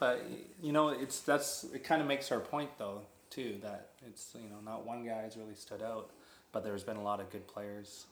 [0.00, 0.26] but
[0.60, 1.84] you know, it's that's it.
[1.84, 5.36] Kind of makes our point though too that it's you know not one guy has
[5.36, 6.10] really stood out,
[6.50, 8.06] but there's been a lot of good players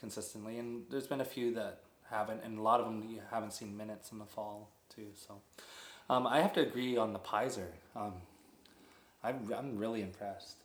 [0.00, 1.78] consistently, and there's been a few that
[2.10, 5.06] haven't, and a lot of them you haven't seen minutes in the fall too.
[5.14, 5.40] So
[6.10, 7.68] um, I have to agree on the Peiser.
[7.94, 8.14] Um,
[9.22, 10.56] I'm I'm really impressed.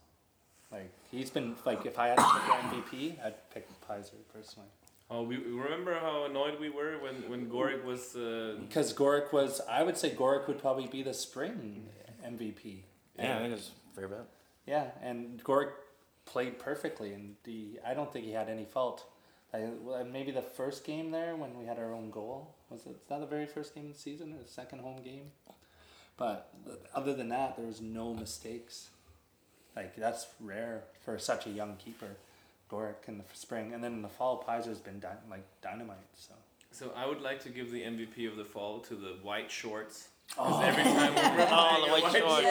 [0.72, 4.70] Like he's been like if I had to pick MVP, I'd pick Peiser personally.
[5.14, 8.16] Oh, we we remember how annoyed we were when when Gorick was.
[8.16, 11.90] Uh, Because Gorick was, I would say Gorick would probably be the spring
[12.26, 12.84] MVP.
[13.20, 14.26] Yeah, I think it's fair bet.
[14.66, 15.72] Yeah, and Gorick
[16.26, 19.04] played perfectly, and the I don't think he had any fault.
[19.54, 19.68] I,
[20.10, 23.26] maybe the first game there when we had our own goal was it that the
[23.26, 25.32] very first game of the season, or the second home game.
[26.16, 26.54] But
[26.96, 28.92] other than that, there was no mistakes.
[29.76, 32.12] Like that's rare for such a young keeper.
[32.72, 35.98] Gorick in the spring, and then in the fall, Peiser's been dy- like dynamite.
[36.16, 36.34] So
[36.72, 40.08] So I would like to give the MVP of the fall to the white shorts.
[40.38, 40.44] Oh.
[40.46, 40.62] 'Cause Oh.
[40.62, 42.48] every time we're Oh, the wearing white shorts.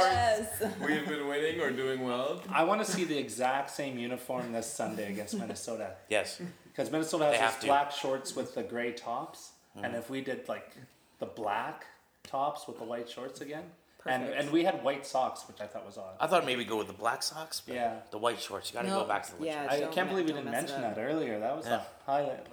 [0.60, 0.62] Yes.
[0.80, 2.42] we've been winning or doing well.
[2.52, 6.40] I want to see the exact same uniform this Sunday against Minnesota Yes.
[6.64, 9.94] because Minnesota has have those black shorts with the gray tops, and mm-hmm.
[9.94, 10.76] if we did like
[11.18, 11.86] the black
[12.22, 13.70] tops with the white shorts again, and
[14.02, 14.34] Perfect.
[14.40, 16.14] and we had white socks, which I thought was odd.
[16.18, 17.96] I thought maybe go with the black socks, but Yeah.
[18.10, 18.70] the white shorts.
[18.70, 19.68] You got to No, go back to the white yeah.
[19.68, 19.82] shorts.
[19.82, 21.38] I can't me- believe we didn't mention that earlier.
[21.38, 21.82] That was Yeah.
[21.82, 22.46] a highlight.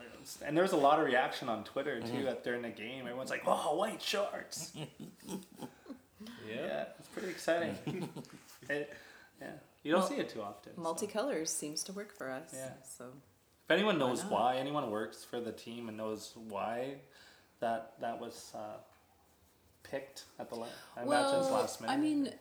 [0.46, 3.02] And there was a lot of reaction on Twitter too at during the game.
[3.08, 4.74] Everyone's like, "Oh, white shorts!"
[6.48, 7.78] yeah, it's pretty exciting.
[8.70, 8.92] It-
[9.40, 9.52] yeah,
[9.84, 10.74] you don't Well, see it too often.
[10.76, 10.82] so.
[10.82, 12.50] Multicolors seems to work for us.
[12.54, 12.72] Yeah.
[12.84, 13.06] So
[13.66, 14.32] If anyone knows not?
[14.32, 16.96] why, anyone works for the team and knows why
[17.62, 18.78] that that was uh,
[19.92, 21.94] picked at the la- I imagine last minute.
[21.94, 22.34] I mean,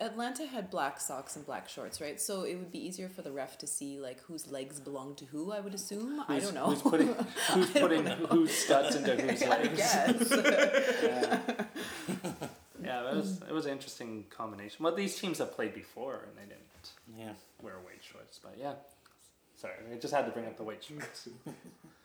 [0.00, 2.20] Atlanta had black socks and black shorts, right?
[2.20, 5.24] So it would be easier for the ref to see like whose legs belong to
[5.26, 5.52] who.
[5.52, 6.22] I would assume.
[6.28, 6.66] I don't know.
[6.66, 7.14] who's putting
[7.52, 9.80] who's putting whose studs into whose legs?
[9.92, 11.64] I guess.
[12.84, 13.00] Yeah.
[13.04, 14.84] yeah, it was it was an interesting combination.
[14.84, 17.32] Well, these teams have played before and they didn't Yeah.
[17.62, 18.74] wear white shorts, but yeah.
[19.56, 21.28] Sorry, I just had to bring up the white shorts.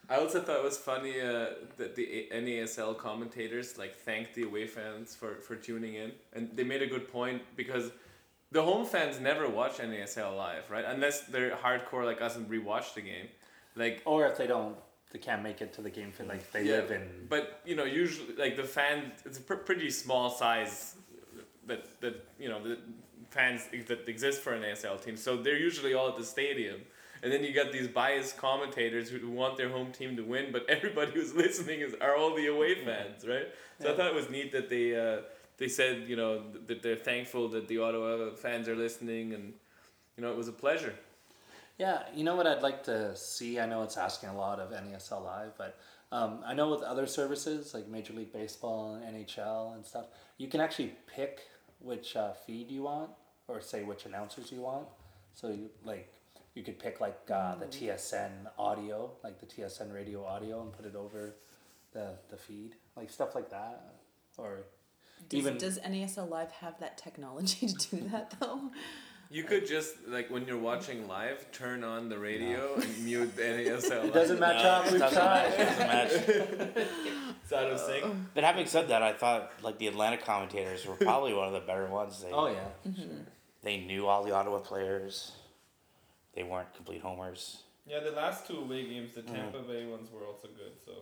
[0.09, 4.65] I also thought it was funny uh, that the NASL commentators like thanked the away
[4.65, 7.91] fans for, for tuning in, and they made a good point because
[8.51, 10.85] the home fans never watch NASL live, right?
[10.85, 13.27] Unless they're hardcore like us and rewatch the game.
[13.75, 14.75] Like Or if they don't,
[15.11, 17.27] they can't make it to the game for like they Yeah, live in.
[17.29, 20.95] But you know, usually like the fan, it's a pr- pretty small size
[21.67, 22.79] that that you know the
[23.29, 25.15] fans that exist for an ASL team.
[25.15, 26.81] So they're usually all at the stadium.
[27.21, 30.65] And then you got these biased commentators who want their home team to win, but
[30.69, 33.47] everybody who's listening is are all the away fans, right?
[33.81, 35.21] So I thought it was neat that they uh,
[35.57, 39.53] they said you know that they're thankful that the Ottawa fans are listening, and
[40.17, 40.93] you know it was a pleasure.
[41.77, 43.59] Yeah, you know what I'd like to see?
[43.59, 45.79] I know it's asking a lot of NASL Live, but
[46.11, 50.47] um, I know with other services like Major League Baseball and NHL and stuff, you
[50.47, 51.39] can actually pick
[51.79, 53.11] which uh, feed you want
[53.47, 54.87] or say which announcers you want.
[55.33, 56.11] So you like
[56.59, 60.85] you could pick like uh, the TSN audio, like the TSN radio audio, and put
[60.85, 61.35] it over
[61.93, 63.81] the the feed, like stuff like that,
[64.37, 64.65] or
[65.29, 68.59] Does, even does NASL Live have that technology to do that though?
[69.31, 73.43] You could just like when you're watching live, turn on the radio and mute the
[73.43, 74.05] NASL.
[74.09, 74.85] it doesn't match No, up.
[74.87, 75.45] it We've doesn't match.
[75.45, 75.53] tried.
[75.53, 76.87] It doesn't match.
[77.43, 78.05] It's out of sync.
[78.33, 81.59] But having said that, I thought like the Atlanta commentators were probably one of the
[81.61, 82.21] better ones.
[82.21, 83.05] They Oh yeah, sure.
[83.63, 85.31] they knew all the Ottawa players.
[86.39, 87.63] They weren't complete homers.
[87.85, 90.71] Yeah, the last two away games, the Tampa Bay ones were also good.
[90.85, 90.93] So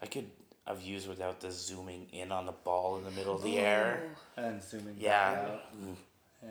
[0.00, 0.26] I could
[0.64, 4.14] have used without the zooming in on the ball in the middle of the air.
[4.36, 4.94] and zooming.
[4.94, 5.76] back Yeah, out.
[5.76, 5.96] Mm,
[6.44, 6.50] yeah.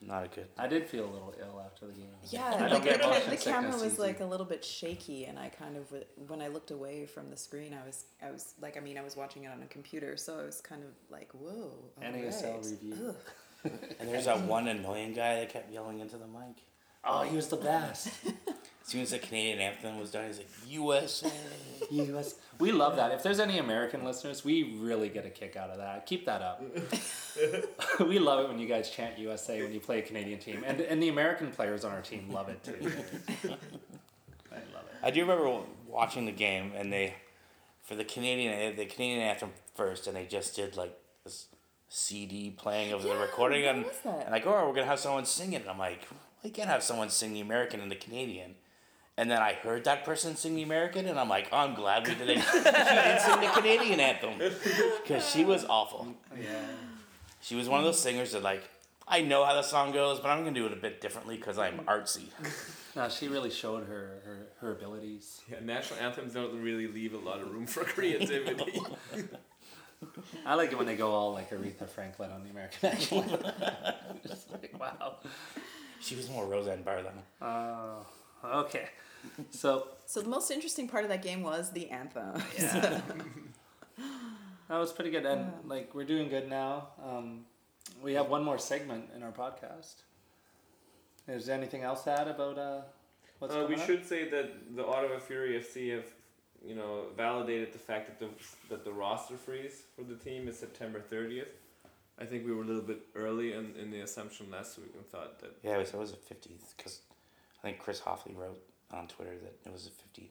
[0.00, 0.48] not a good.
[0.58, 2.08] I did feel a little ill after the game.
[2.28, 4.02] Yeah, I don't like get the, motion the camera sickness was easy.
[4.02, 5.84] like a little bit shaky, and I kind of
[6.26, 9.02] when I looked away from the screen, I was I was like I mean I
[9.02, 11.70] was watching it on a computer, so I was kind of like whoa.
[11.98, 12.64] all NASL right.
[12.64, 13.14] review.
[13.64, 13.72] Ugh.
[14.00, 16.56] And there's that one annoying guy that kept yelling into the mic.
[17.06, 18.08] Oh, he was the best.
[18.48, 21.28] As soon as the Canadian anthem was done, he's like USA.
[21.90, 22.36] US.
[22.60, 23.10] We love that.
[23.10, 26.06] If there's any American listeners, we really get a kick out of that.
[26.06, 26.62] Keep that up.
[28.06, 30.80] we love it when you guys chant USA when you play a Canadian team, and
[30.80, 32.76] and the American players on our team love it too.
[33.50, 34.94] I love it.
[35.02, 37.14] I do remember watching the game, and they,
[37.82, 41.46] for the Canadian, the Canadian anthem first, and they just did like this
[41.88, 44.22] CD playing of the Yeah, recording, what and, was that?
[44.22, 45.62] and like, oh, we're gonna have someone sing it.
[45.62, 46.06] And I'm like,
[46.42, 48.54] well, you can't have someone sing the American and the Canadian.
[49.18, 52.06] And then I heard that person sing the American, and I'm like, oh, I'm glad
[52.06, 52.42] we didn't.
[52.52, 54.38] she didn't sing the Canadian anthem
[55.02, 56.14] because she was awful.
[56.38, 56.60] Yeah.
[57.40, 58.62] She was one of those singers that like,
[59.08, 61.58] I know how the song goes, but I'm gonna do it a bit differently because
[61.58, 62.24] I'm artsy.
[62.96, 65.42] No, she really showed her her, her abilities.
[65.50, 68.80] yeah, national anthems don't really leave a lot of room for creativity.
[70.44, 73.52] I like it when they go all like Aretha Franklin on the American national anthem.
[74.26, 75.16] Just like wow.
[76.06, 77.12] She was more Roseanne Barr than.
[77.42, 78.06] Oh,
[78.62, 78.86] okay.
[79.50, 82.40] So So the most interesting part of that game was the anthem.
[82.56, 83.00] Yeah.
[84.68, 86.88] that was pretty good, and like we're doing good now.
[87.04, 87.44] Um,
[88.02, 89.96] we have one more segment in our podcast.
[91.26, 92.80] Is there anything else to add about uh,
[93.40, 93.86] what's Uh, going we on?
[93.86, 96.06] should say that the Ottawa Fury FC have,
[96.64, 98.28] you know, validated the fact that the
[98.68, 101.52] that the roster freeze for the team is September thirtieth.
[102.18, 105.06] I think we were a little bit early in, in the assumption last week and
[105.06, 107.00] thought that Yeah, it was, it was a 50th because
[107.58, 110.30] I think Chris Hoffley wrote on Twitter that it was a 50.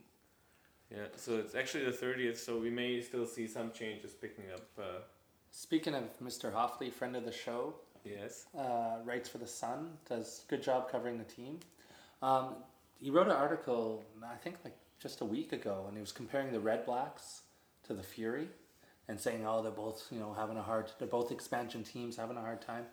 [0.92, 0.98] yeah.
[1.18, 2.40] So it's actually the thirtieth.
[2.42, 4.68] So we may still see some changes picking up.
[4.80, 4.84] Uh,
[5.52, 6.52] Speaking of Mr.
[6.52, 8.46] Hoffley, friend of the show, Yes.
[8.58, 11.60] uh, writes for the Sun, does good job covering the team.
[12.22, 12.56] Um,
[13.00, 16.52] he wrote an article, I think like just a week ago, and he was comparing
[16.52, 17.44] the Red Blacks
[17.88, 18.50] to the Fury,
[19.08, 20.92] and saying, "Oh, they're both you know having a hard.
[21.00, 22.86] They're both expansion teams having a hard time."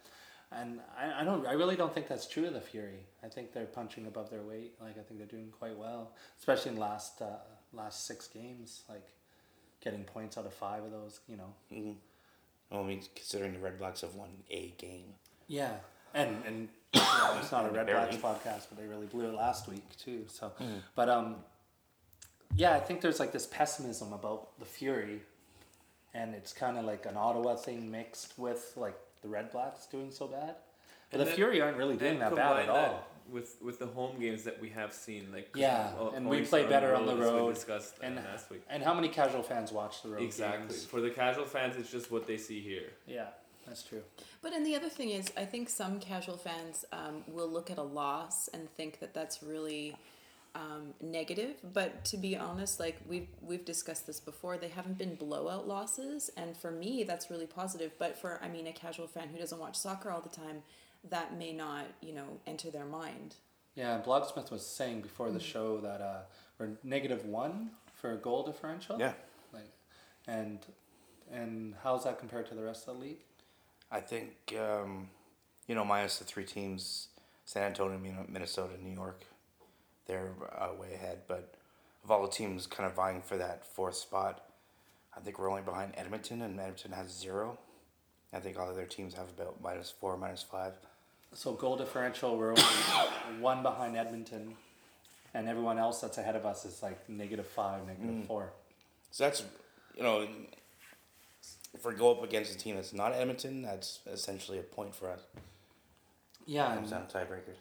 [0.51, 3.07] And I, I don't I really don't think that's true of the Fury.
[3.22, 4.75] I think they're punching above their weight.
[4.81, 7.38] Like I think they're doing quite well, especially in last uh,
[7.72, 8.83] last six games.
[8.88, 9.09] Like
[9.83, 11.20] getting points out of five of those.
[11.29, 11.55] You know.
[11.72, 11.92] Mm-hmm.
[12.70, 15.14] Well, I mean, considering the Redblacks have won a game.
[15.46, 15.75] Yeah,
[16.14, 17.87] and and you know, it's not a Red.
[17.87, 20.25] Blacks podcast, but they really blew it last week too.
[20.29, 20.53] So,
[20.94, 21.37] but um,
[22.55, 25.22] yeah, I think there's like this pessimism about the Fury,
[26.14, 30.27] and it's kind of like an Ottawa thing mixed with like the Redblacks doing so
[30.27, 30.57] bad.
[31.11, 33.07] But And the then- Fury aren't really doing that bad at all.
[33.31, 36.66] With with the home games that we have seen, like Yeah, uh, and we play
[36.66, 38.62] better on the as we road, discussed and last week.
[38.68, 40.66] and how many casual fans watch the road Exactly.
[40.68, 40.85] games?
[40.85, 42.90] For the casual fans, it's just what they see here.
[43.07, 43.29] Yeah,
[43.64, 44.03] that's true.
[44.42, 47.79] But and the other thing is, I think some casual fans um, will look at
[47.79, 49.96] a loss and think that that's really
[50.55, 51.57] um, negative.
[51.73, 56.31] But to be honest, like we've we've discussed this before, they haven't been blowout losses,
[56.37, 57.93] and for me, that's really positive.
[57.99, 60.62] But for I mean, a casual fan who doesn't watch soccer all the time,
[61.11, 63.37] that may not you know enter their mind.
[63.75, 66.21] Yeah, and Blogsmith was saying before the show that uh,
[66.59, 68.99] we're negative one for a goal differential.
[68.99, 69.12] Yeah.
[69.53, 69.71] Like,
[70.27, 70.59] and
[71.33, 73.21] and how's that compared to the rest of the league?
[73.91, 75.09] I think, um,
[75.67, 77.09] you know, minus the three teams,
[77.45, 79.25] San Antonio, Minnesota, New York,
[80.07, 81.21] they're uh, way ahead.
[81.29, 81.55] But
[82.05, 84.45] of all the teams kind of vying for that fourth spot,
[85.17, 87.59] I think we're only behind Edmonton, and Edmonton has zero.
[88.33, 90.73] I think all other teams have about minus four, minus five.
[91.35, 92.62] So goal differential, we're only
[93.41, 94.55] one behind Edmonton,
[95.35, 98.53] and everyone else that's ahead of us is like negative five, negative four.
[99.11, 99.43] So that's,
[99.97, 100.27] you know,
[101.75, 105.11] if we go up against a team that's not Edmonton, that's essentially a point for
[105.11, 105.21] us.
[106.47, 107.57] Yeah, Comes down tiebreakers.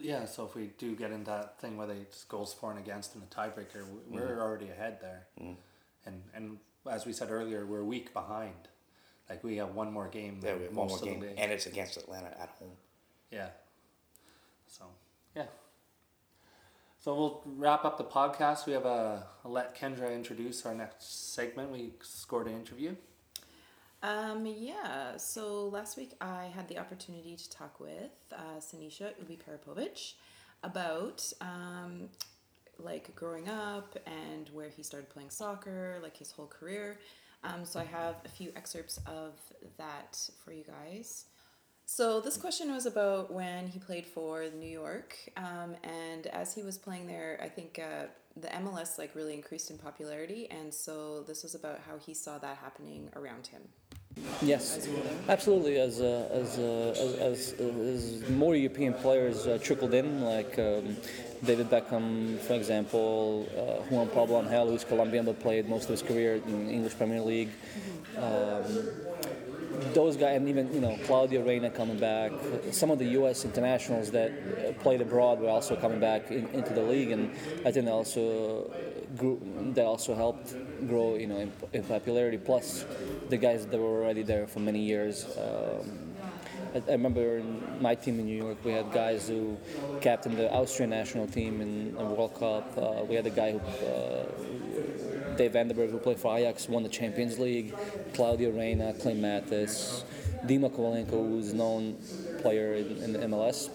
[0.00, 0.24] Yeah.
[0.24, 3.14] So if we do get in that thing where they just goals for and against
[3.14, 5.26] in the tiebreaker, we're already ahead there.
[5.40, 5.56] Mm.
[6.06, 6.58] And and
[6.90, 8.68] as we said earlier, we're a week behind.
[9.28, 10.40] Like we have one more game.
[10.42, 12.72] Yeah, we have one more most of the game, and it's against Atlanta at home.
[13.30, 13.48] Yeah.
[14.66, 14.84] So,
[15.36, 15.44] yeah.
[17.00, 18.66] So we'll wrap up the podcast.
[18.66, 21.70] We have a I'll let Kendra introduce our next segment.
[21.70, 22.96] We scored an interview.
[24.02, 30.14] Um, yeah, so last week I had the opportunity to talk with uh, Sinisa Ubiparipovic
[30.62, 32.08] about um,
[32.78, 36.98] like growing up and where he started playing soccer, like his whole career.
[37.42, 39.34] Um, so I have a few excerpts of
[39.78, 41.24] that for you guys.
[41.84, 46.62] So this question was about when he played for New York, um, and as he
[46.62, 51.22] was playing there, I think uh, the MLS like really increased in popularity, and so
[51.22, 53.62] this was about how he saw that happening around him.
[54.40, 54.88] Yes,
[55.28, 55.78] absolutely.
[55.78, 60.96] As uh, as, uh, as, as as more European players uh, trickled in, like um,
[61.44, 66.02] David Beckham, for example, uh, Juan Pablo Angel, who's Colombian but played most of his
[66.02, 67.50] career in English Premier League.
[68.16, 68.64] Um,
[69.92, 72.32] those guys, and even you know Claudio Reyna coming back.
[72.70, 73.44] Some of the U.S.
[73.44, 77.30] internationals that played abroad were also coming back in, into the league, and
[77.64, 78.70] I think that also
[79.16, 79.40] grew,
[79.74, 80.54] that also helped
[80.86, 82.38] grow you know in, in popularity.
[82.38, 82.84] Plus,
[83.28, 85.26] the guys that were already there for many years.
[85.36, 86.14] Um,
[86.74, 89.56] I, remember in my team in New York, we had guys who
[90.00, 92.76] captained the Austrian national team in the World Cup.
[92.76, 93.58] Uh, we had a guy who.
[93.58, 94.26] Uh,
[95.38, 97.72] Dave van den Bergh, who played for Ajax, won the Champions League.
[98.12, 100.02] Claudio Reyna, Clint Mathis,
[100.44, 101.96] Dema Kovalenko, who's a known
[102.42, 103.70] player in, in the MLS.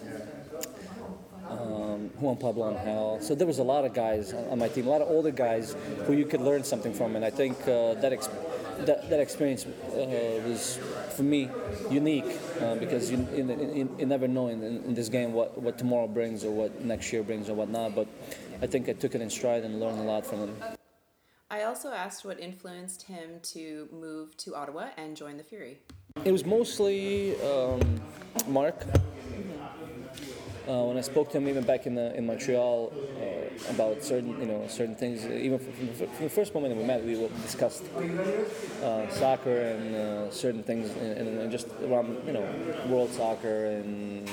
[1.50, 3.20] Um, Juan Pablo Angel.
[3.22, 5.76] So there was a lot of guys on my team, a lot of older guys
[6.06, 8.30] who you could learn something from, and I think uh, that, ex-
[8.86, 10.80] that that experience uh, was
[11.16, 11.50] for me
[11.92, 13.44] unique uh, because you, you,
[13.76, 17.12] you, you never know in, in this game what, what tomorrow brings or what next
[17.12, 17.94] year brings or whatnot.
[17.94, 18.08] But
[18.62, 20.56] I think I took it in stride and learned a lot from him.
[21.52, 25.80] I also asked what influenced him to move to Ottawa and join the Fury.
[26.26, 28.02] It was mostly um,
[28.48, 28.86] Marc.
[30.66, 34.40] Uh, when I spoke to him, even back in the, in Montreal, uh, about certain
[34.40, 35.74] you know certain things, even from,
[36.08, 37.84] from, the, first moment that we met, we discussed
[38.82, 42.48] uh, soccer and uh, certain things, and, and just around you know
[42.88, 44.30] world soccer and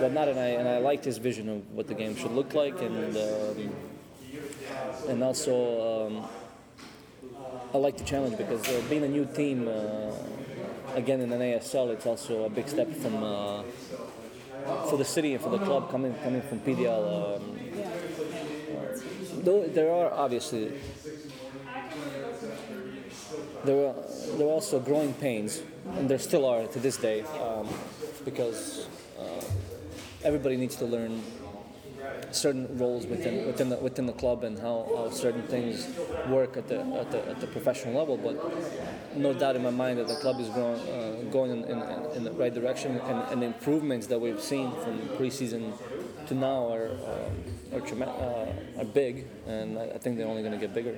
[0.00, 0.26] whatnot.
[0.26, 3.16] And I and I liked his vision of what the game should look like, and
[3.16, 3.70] um,
[5.08, 6.24] and also um,
[7.72, 9.68] I like the challenge because uh, being a new team.
[9.68, 10.10] Uh,
[10.96, 13.62] again in an ASL, it's also a big step from uh,
[14.88, 17.36] for the city and for the club coming coming from PDL.
[17.36, 17.42] Um,
[19.42, 20.72] though there are obviously
[23.64, 23.94] there were
[24.36, 25.62] there were also growing pains,
[25.96, 27.68] and there still are to this day, um,
[28.24, 28.88] because
[29.18, 29.44] uh,
[30.24, 31.22] everybody needs to learn
[32.30, 35.88] certain roles within within the within the club and how, how certain things
[36.28, 38.16] work at the, at the at the professional level.
[38.16, 38.36] But
[39.16, 41.78] no doubt in my mind that the club is uh, going in, in,
[42.16, 45.72] in the right direction, and, and the improvements that we've seen from preseason
[46.26, 50.58] to now are uh, are, uh, are big, and I think they're only going to
[50.58, 50.96] get bigger.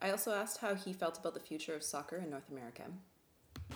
[0.00, 2.84] I also asked how he felt about the future of soccer in North America.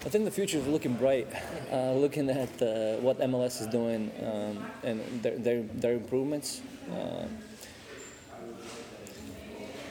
[0.02, 1.28] I think the future is looking bright.
[1.70, 7.26] Uh, looking at uh, what MLS is doing um, and their, their, their improvements, uh,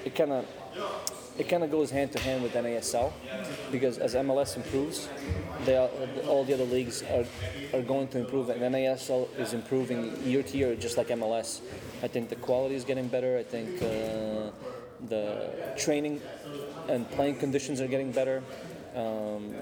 [0.04, 0.46] it kind of
[1.38, 3.14] it kind of goes hand to hand with NASL
[3.72, 5.08] because as MLS improves,
[5.68, 5.90] are,
[6.28, 7.26] all the other leagues are,
[7.74, 11.62] are going to improve, and NASL is improving year to year, just like MLS.
[12.02, 13.38] I think the quality is getting better.
[13.38, 14.52] I think uh,
[15.08, 16.20] the training
[16.90, 18.44] and playing conditions are getting better.
[19.00, 19.56] Um,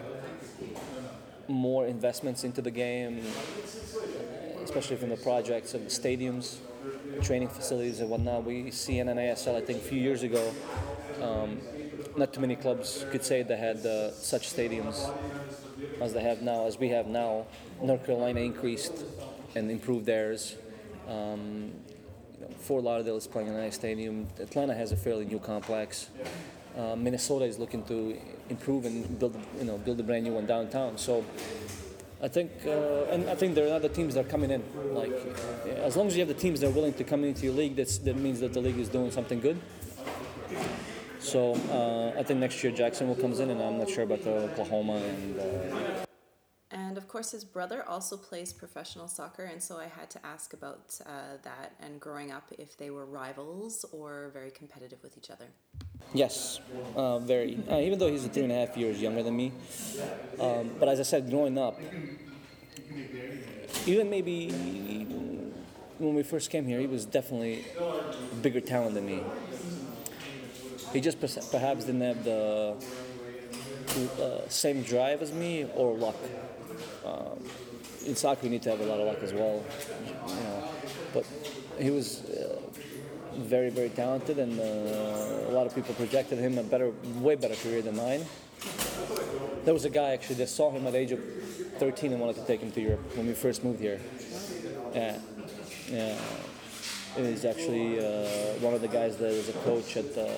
[1.48, 3.22] more investments into the game,
[4.64, 6.58] especially from the projects of the stadiums,
[7.22, 8.44] training facilities, and whatnot.
[8.44, 10.52] We see in NASL, I think a few years ago,
[11.22, 11.60] um,
[12.18, 15.10] not too many clubs could say they had uh, such stadiums
[16.02, 17.46] as they have now, as we have now.
[17.82, 19.06] North Carolina increased
[19.56, 20.56] and improved theirs.
[21.08, 21.72] Um,
[22.34, 24.28] you know, Fort Lauderdale is playing in a nice stadium.
[24.40, 26.10] Atlanta has a fairly new complex.
[26.78, 28.16] Uh, Minnesota is looking to
[28.50, 30.96] improve and build, you know, build a brand new one downtown.
[30.98, 31.26] So
[32.22, 34.64] I think, uh, and I think there are other teams that are coming in.
[34.94, 35.12] Like,
[35.90, 37.76] as long as you have the teams that are willing to come into your league,
[37.76, 39.60] that's, that means that the league is doing something good.
[41.20, 44.36] So uh, I think next year Jacksonville comes in, and I'm not sure about the
[44.52, 45.40] Oklahoma and.
[45.40, 46.04] Uh,
[46.70, 50.54] And of course, his brother also plays professional soccer, and so I had to ask
[50.54, 55.30] about uh, that and growing up if they were rivals or very competitive with each
[55.30, 55.50] other.
[56.14, 56.60] Yes,
[56.96, 57.60] uh, very.
[57.70, 59.52] Uh, even though he's three and a half years younger than me,
[60.40, 61.80] um, but as I said, growing up,
[63.86, 64.50] even maybe
[66.00, 67.66] when we first came here, he was definitely
[68.32, 69.22] a bigger talent than me.
[70.94, 71.20] He just
[71.52, 72.76] perhaps didn't have the
[74.22, 76.16] uh, same drive as me or luck.
[77.06, 77.44] Um,
[78.06, 79.64] in soccer, you need to have a lot of luck as well,
[80.08, 80.70] you know.
[81.14, 81.26] But
[81.80, 82.57] he was uh,
[83.38, 87.56] very, very talented, and uh, a lot of people projected him a better, way better
[87.56, 88.26] career than mine.
[89.64, 91.20] There was a guy actually that saw him at the age of
[91.78, 94.00] 13 and wanted to take him to Europe when we first moved here.
[94.94, 95.20] Yeah,
[95.90, 96.18] yeah.
[97.18, 100.30] It was actually uh, one of the guys that was a coach at the.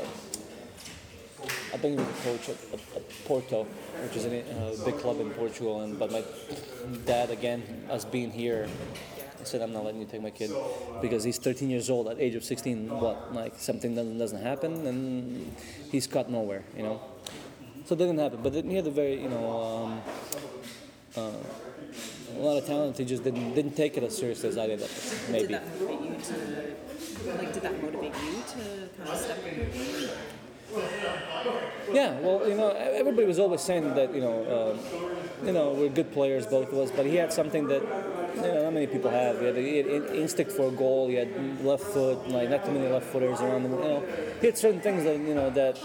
[1.73, 3.63] I think he was a coach at, at, at Porto,
[4.03, 5.81] which is a uh, big club in Portugal.
[5.81, 6.23] And but my
[7.05, 8.67] dad, again, us being here,
[9.39, 10.51] I said I'm not letting you take my kid
[11.01, 12.89] because he's 13 years old at age of 16.
[12.89, 15.55] What like something doesn't doesn't happen and
[15.91, 17.01] he's caught nowhere, you know.
[17.85, 18.41] So it didn't happen.
[18.43, 19.45] But he had a very you know.
[19.61, 20.01] Um,
[21.17, 21.31] uh,
[22.35, 22.97] a lot of talent.
[22.97, 24.87] He just didn't didn't take it as seriously as I did.
[25.29, 25.47] Maybe.
[25.47, 29.57] Did that motivate you to, like, did that motivate you to kind of step up
[29.57, 30.09] your game?
[31.91, 34.37] Yeah, well, you know, everybody was always saying that, you know,
[34.71, 37.81] um, you know, we're good players, both of us, but he had something that,
[38.35, 39.39] you know, not many people have.
[39.39, 41.07] He had, he instinct for a goal.
[41.07, 44.03] He had left foot, like not too many left footers around The, You know,
[44.41, 45.79] he had certain things that you know that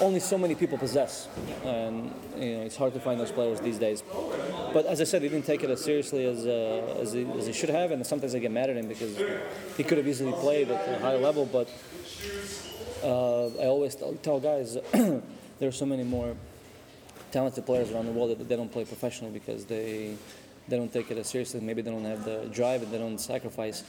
[0.00, 1.28] only so many people possess,
[1.64, 4.02] and you know, it's hard to find those players these days.
[4.72, 7.46] But as I said, he didn't take it as seriously as uh, as, he, as
[7.46, 9.16] he should have, and sometimes I get mad at him because
[9.76, 11.68] he could have easily played at a high level, but
[13.02, 16.36] uh, I always tell guys there are so many more
[17.30, 20.16] talented players around the world that they don't play professionally because they
[20.68, 21.60] they don't take it as seriously.
[21.60, 23.82] Maybe they don't have the drive and they don't sacrifice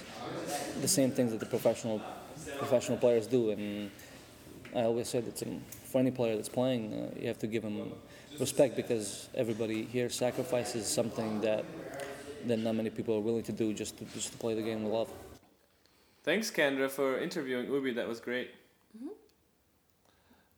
[0.82, 2.02] the same things that the professional
[2.58, 3.52] professional players do.
[3.52, 3.92] And
[4.76, 5.62] I always say that um,
[5.92, 7.92] for any player that's playing, uh, you have to give them
[8.40, 11.66] respect because everybody here sacrifices something that
[12.48, 14.84] that not many people are willing to do just to just to play the game
[14.84, 15.10] with love.
[16.24, 17.94] Thanks, Kendra, for interviewing Ubi.
[17.94, 18.52] That was great.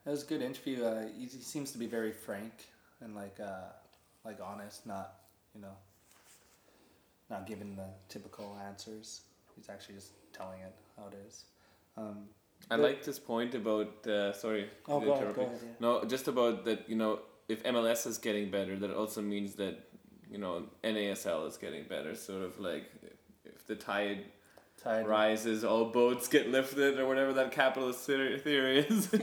[0.04, 0.84] It was a good interview.
[0.84, 2.52] Uh, he, he seems to be very frank
[3.02, 3.70] and like uh,
[4.26, 5.14] like honest, not
[5.54, 5.76] you know,
[7.32, 9.22] not giving the typical answers.
[9.56, 11.46] He's actually just telling it how it is.
[11.98, 12.26] Um,
[12.70, 14.06] I like this point about.
[14.06, 14.70] Uh, sorry.
[14.88, 15.70] Oh, go ahead, go ahead, yeah.
[15.80, 16.88] No, just about that.
[16.88, 19.80] You know, if MLS is getting better, that also means that
[20.30, 22.14] you know NASL is getting better.
[22.16, 22.92] Sort of like
[23.46, 24.26] if the tide
[24.82, 25.08] tied.
[25.08, 29.10] rises, all boats get lifted, or whatever that capitalist theory, theory is.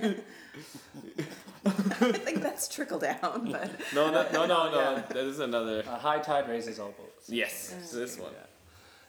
[1.66, 4.80] I think that's trickle down, but no, no, no, no, no.
[4.94, 5.02] Yeah.
[5.08, 5.80] That is another.
[5.80, 7.07] A high tide raises all boats.
[7.26, 8.32] Yes, this one.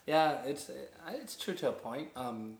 [0.05, 0.71] Yeah, it's
[1.09, 2.09] it's true to a point.
[2.15, 2.57] Um,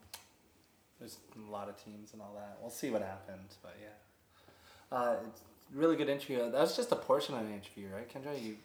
[1.00, 2.58] there's a lot of teams and all that.
[2.62, 4.98] We'll see what happens, but yeah.
[4.98, 5.42] Uh, it's
[5.74, 6.38] really good interview.
[6.40, 8.36] That was just a portion of an interview, right, Kendra?
[8.42, 8.58] You,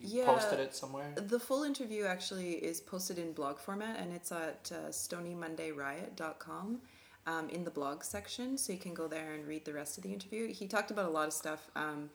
[0.00, 0.26] you Yeah.
[0.26, 1.12] posted it somewhere.
[1.16, 6.80] The full interview actually is posted in blog format and it's at uh, stonymondayriot.com
[7.26, 8.56] um, in the blog section.
[8.58, 10.52] So you can go there and read the rest of the interview.
[10.52, 12.10] He talked about a lot of stuff um,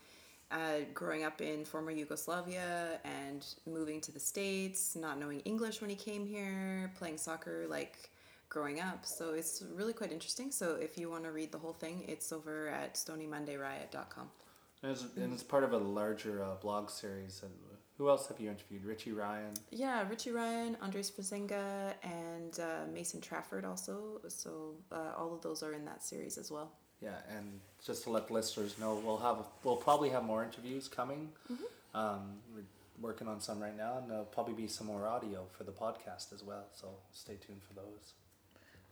[0.52, 5.90] uh, growing up in former Yugoslavia and moving to the States, not knowing English when
[5.90, 8.10] he came here, playing soccer like
[8.50, 9.06] growing up.
[9.06, 10.52] So it's really quite interesting.
[10.52, 14.30] So if you want to read the whole thing, it's over at stonymondayriot.com.
[14.84, 17.42] And it's, and it's part of a larger uh, blog series.
[17.44, 17.52] And
[17.98, 18.86] who else have you interviewed?
[18.86, 19.54] Richie Ryan.
[19.72, 24.22] Yeah, Richie Ryan, Andres Fresenga, and uh, Mason Trafford also.
[24.28, 26.72] So uh, all of those are in that series as well.
[27.02, 30.88] Yeah, and just to let the listeners know, we'll have we'll probably have more interviews
[30.88, 31.30] coming.
[31.94, 32.64] Um, we're
[33.00, 36.34] working on some right now, and there'll probably be some more audio for the podcast
[36.34, 36.66] as well.
[36.74, 38.14] So stay tuned for those.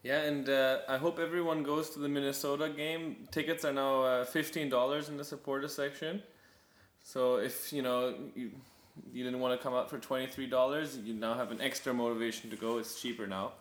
[0.03, 3.27] Yeah, and uh, I hope everyone goes to the Minnesota game.
[3.31, 6.21] Tickets are now uh, fifteen dollars in the supporter section.
[7.01, 8.51] So if you know you,
[9.11, 11.91] you didn't want to come out for twenty three dollars, you now have an extra
[11.91, 12.77] motivation to go.
[12.77, 13.53] It's cheaper now,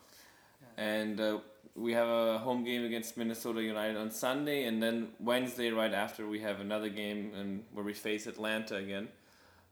[0.77, 1.39] and uh,
[1.77, 6.27] we have a home game against Minnesota United on Sunday, and then Wednesday right after
[6.27, 9.09] we have another game and where we face Atlanta again.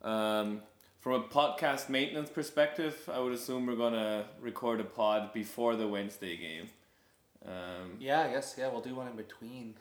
[0.02, 0.62] Um,
[1.00, 5.86] from a podcast maintenance perspective, I would assume we're gonna record a pod before the
[5.86, 6.68] Wednesday game.
[7.46, 9.74] Um, Yeah, I guess yeah, we'll do one in between,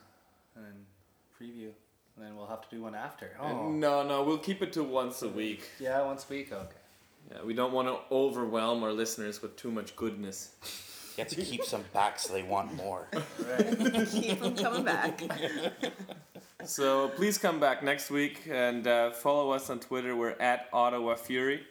[0.55, 0.85] and
[1.39, 1.69] preview,
[2.15, 3.35] and then we'll have to do one after.
[3.39, 5.63] Oh, No, no, we'll keep it to once a week.
[5.79, 6.51] yeah, once a week.
[6.51, 6.75] Okay.
[7.31, 10.51] Yeah, we don't want to overwhelm our listeners with too much goodness.
[11.17, 13.07] You have to keep some back so they want more.
[13.41, 14.07] Right.
[14.09, 15.21] Keep them coming back.
[16.63, 20.15] So please come back next week and uh, follow us on Twitter.
[20.15, 21.61] We're at Ottawa Fury.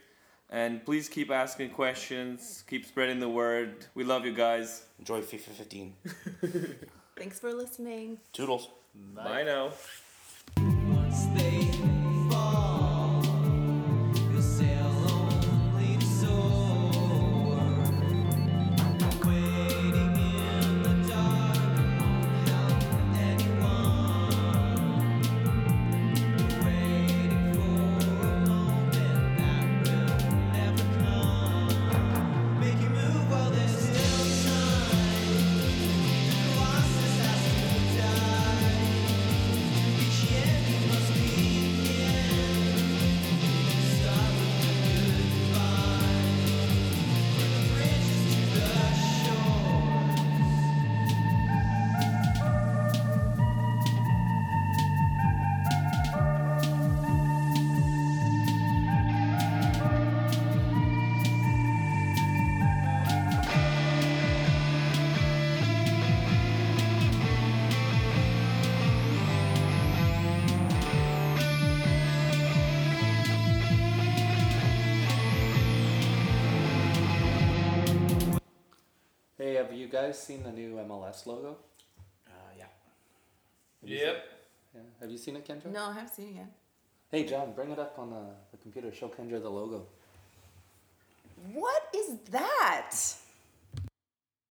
[0.51, 3.87] And please keep asking questions, keep spreading the word.
[3.95, 4.87] We love you guys.
[4.99, 5.95] Enjoy FIFA 15.
[7.17, 8.19] Thanks for listening.
[8.33, 8.69] Toodles.
[9.15, 9.71] Bye now.
[79.91, 81.57] Guys seen the new MLS logo?
[82.27, 82.65] Uh, yeah.
[83.83, 84.25] Yep.
[84.75, 84.81] Yeah.
[85.01, 85.71] Have you seen it, Kendra?
[85.73, 86.53] No, I haven't seen it yet.
[87.11, 88.23] Hey, John, bring it up on the,
[88.53, 88.93] the computer.
[88.95, 89.87] Show Kendra the logo.
[91.53, 92.95] What is that?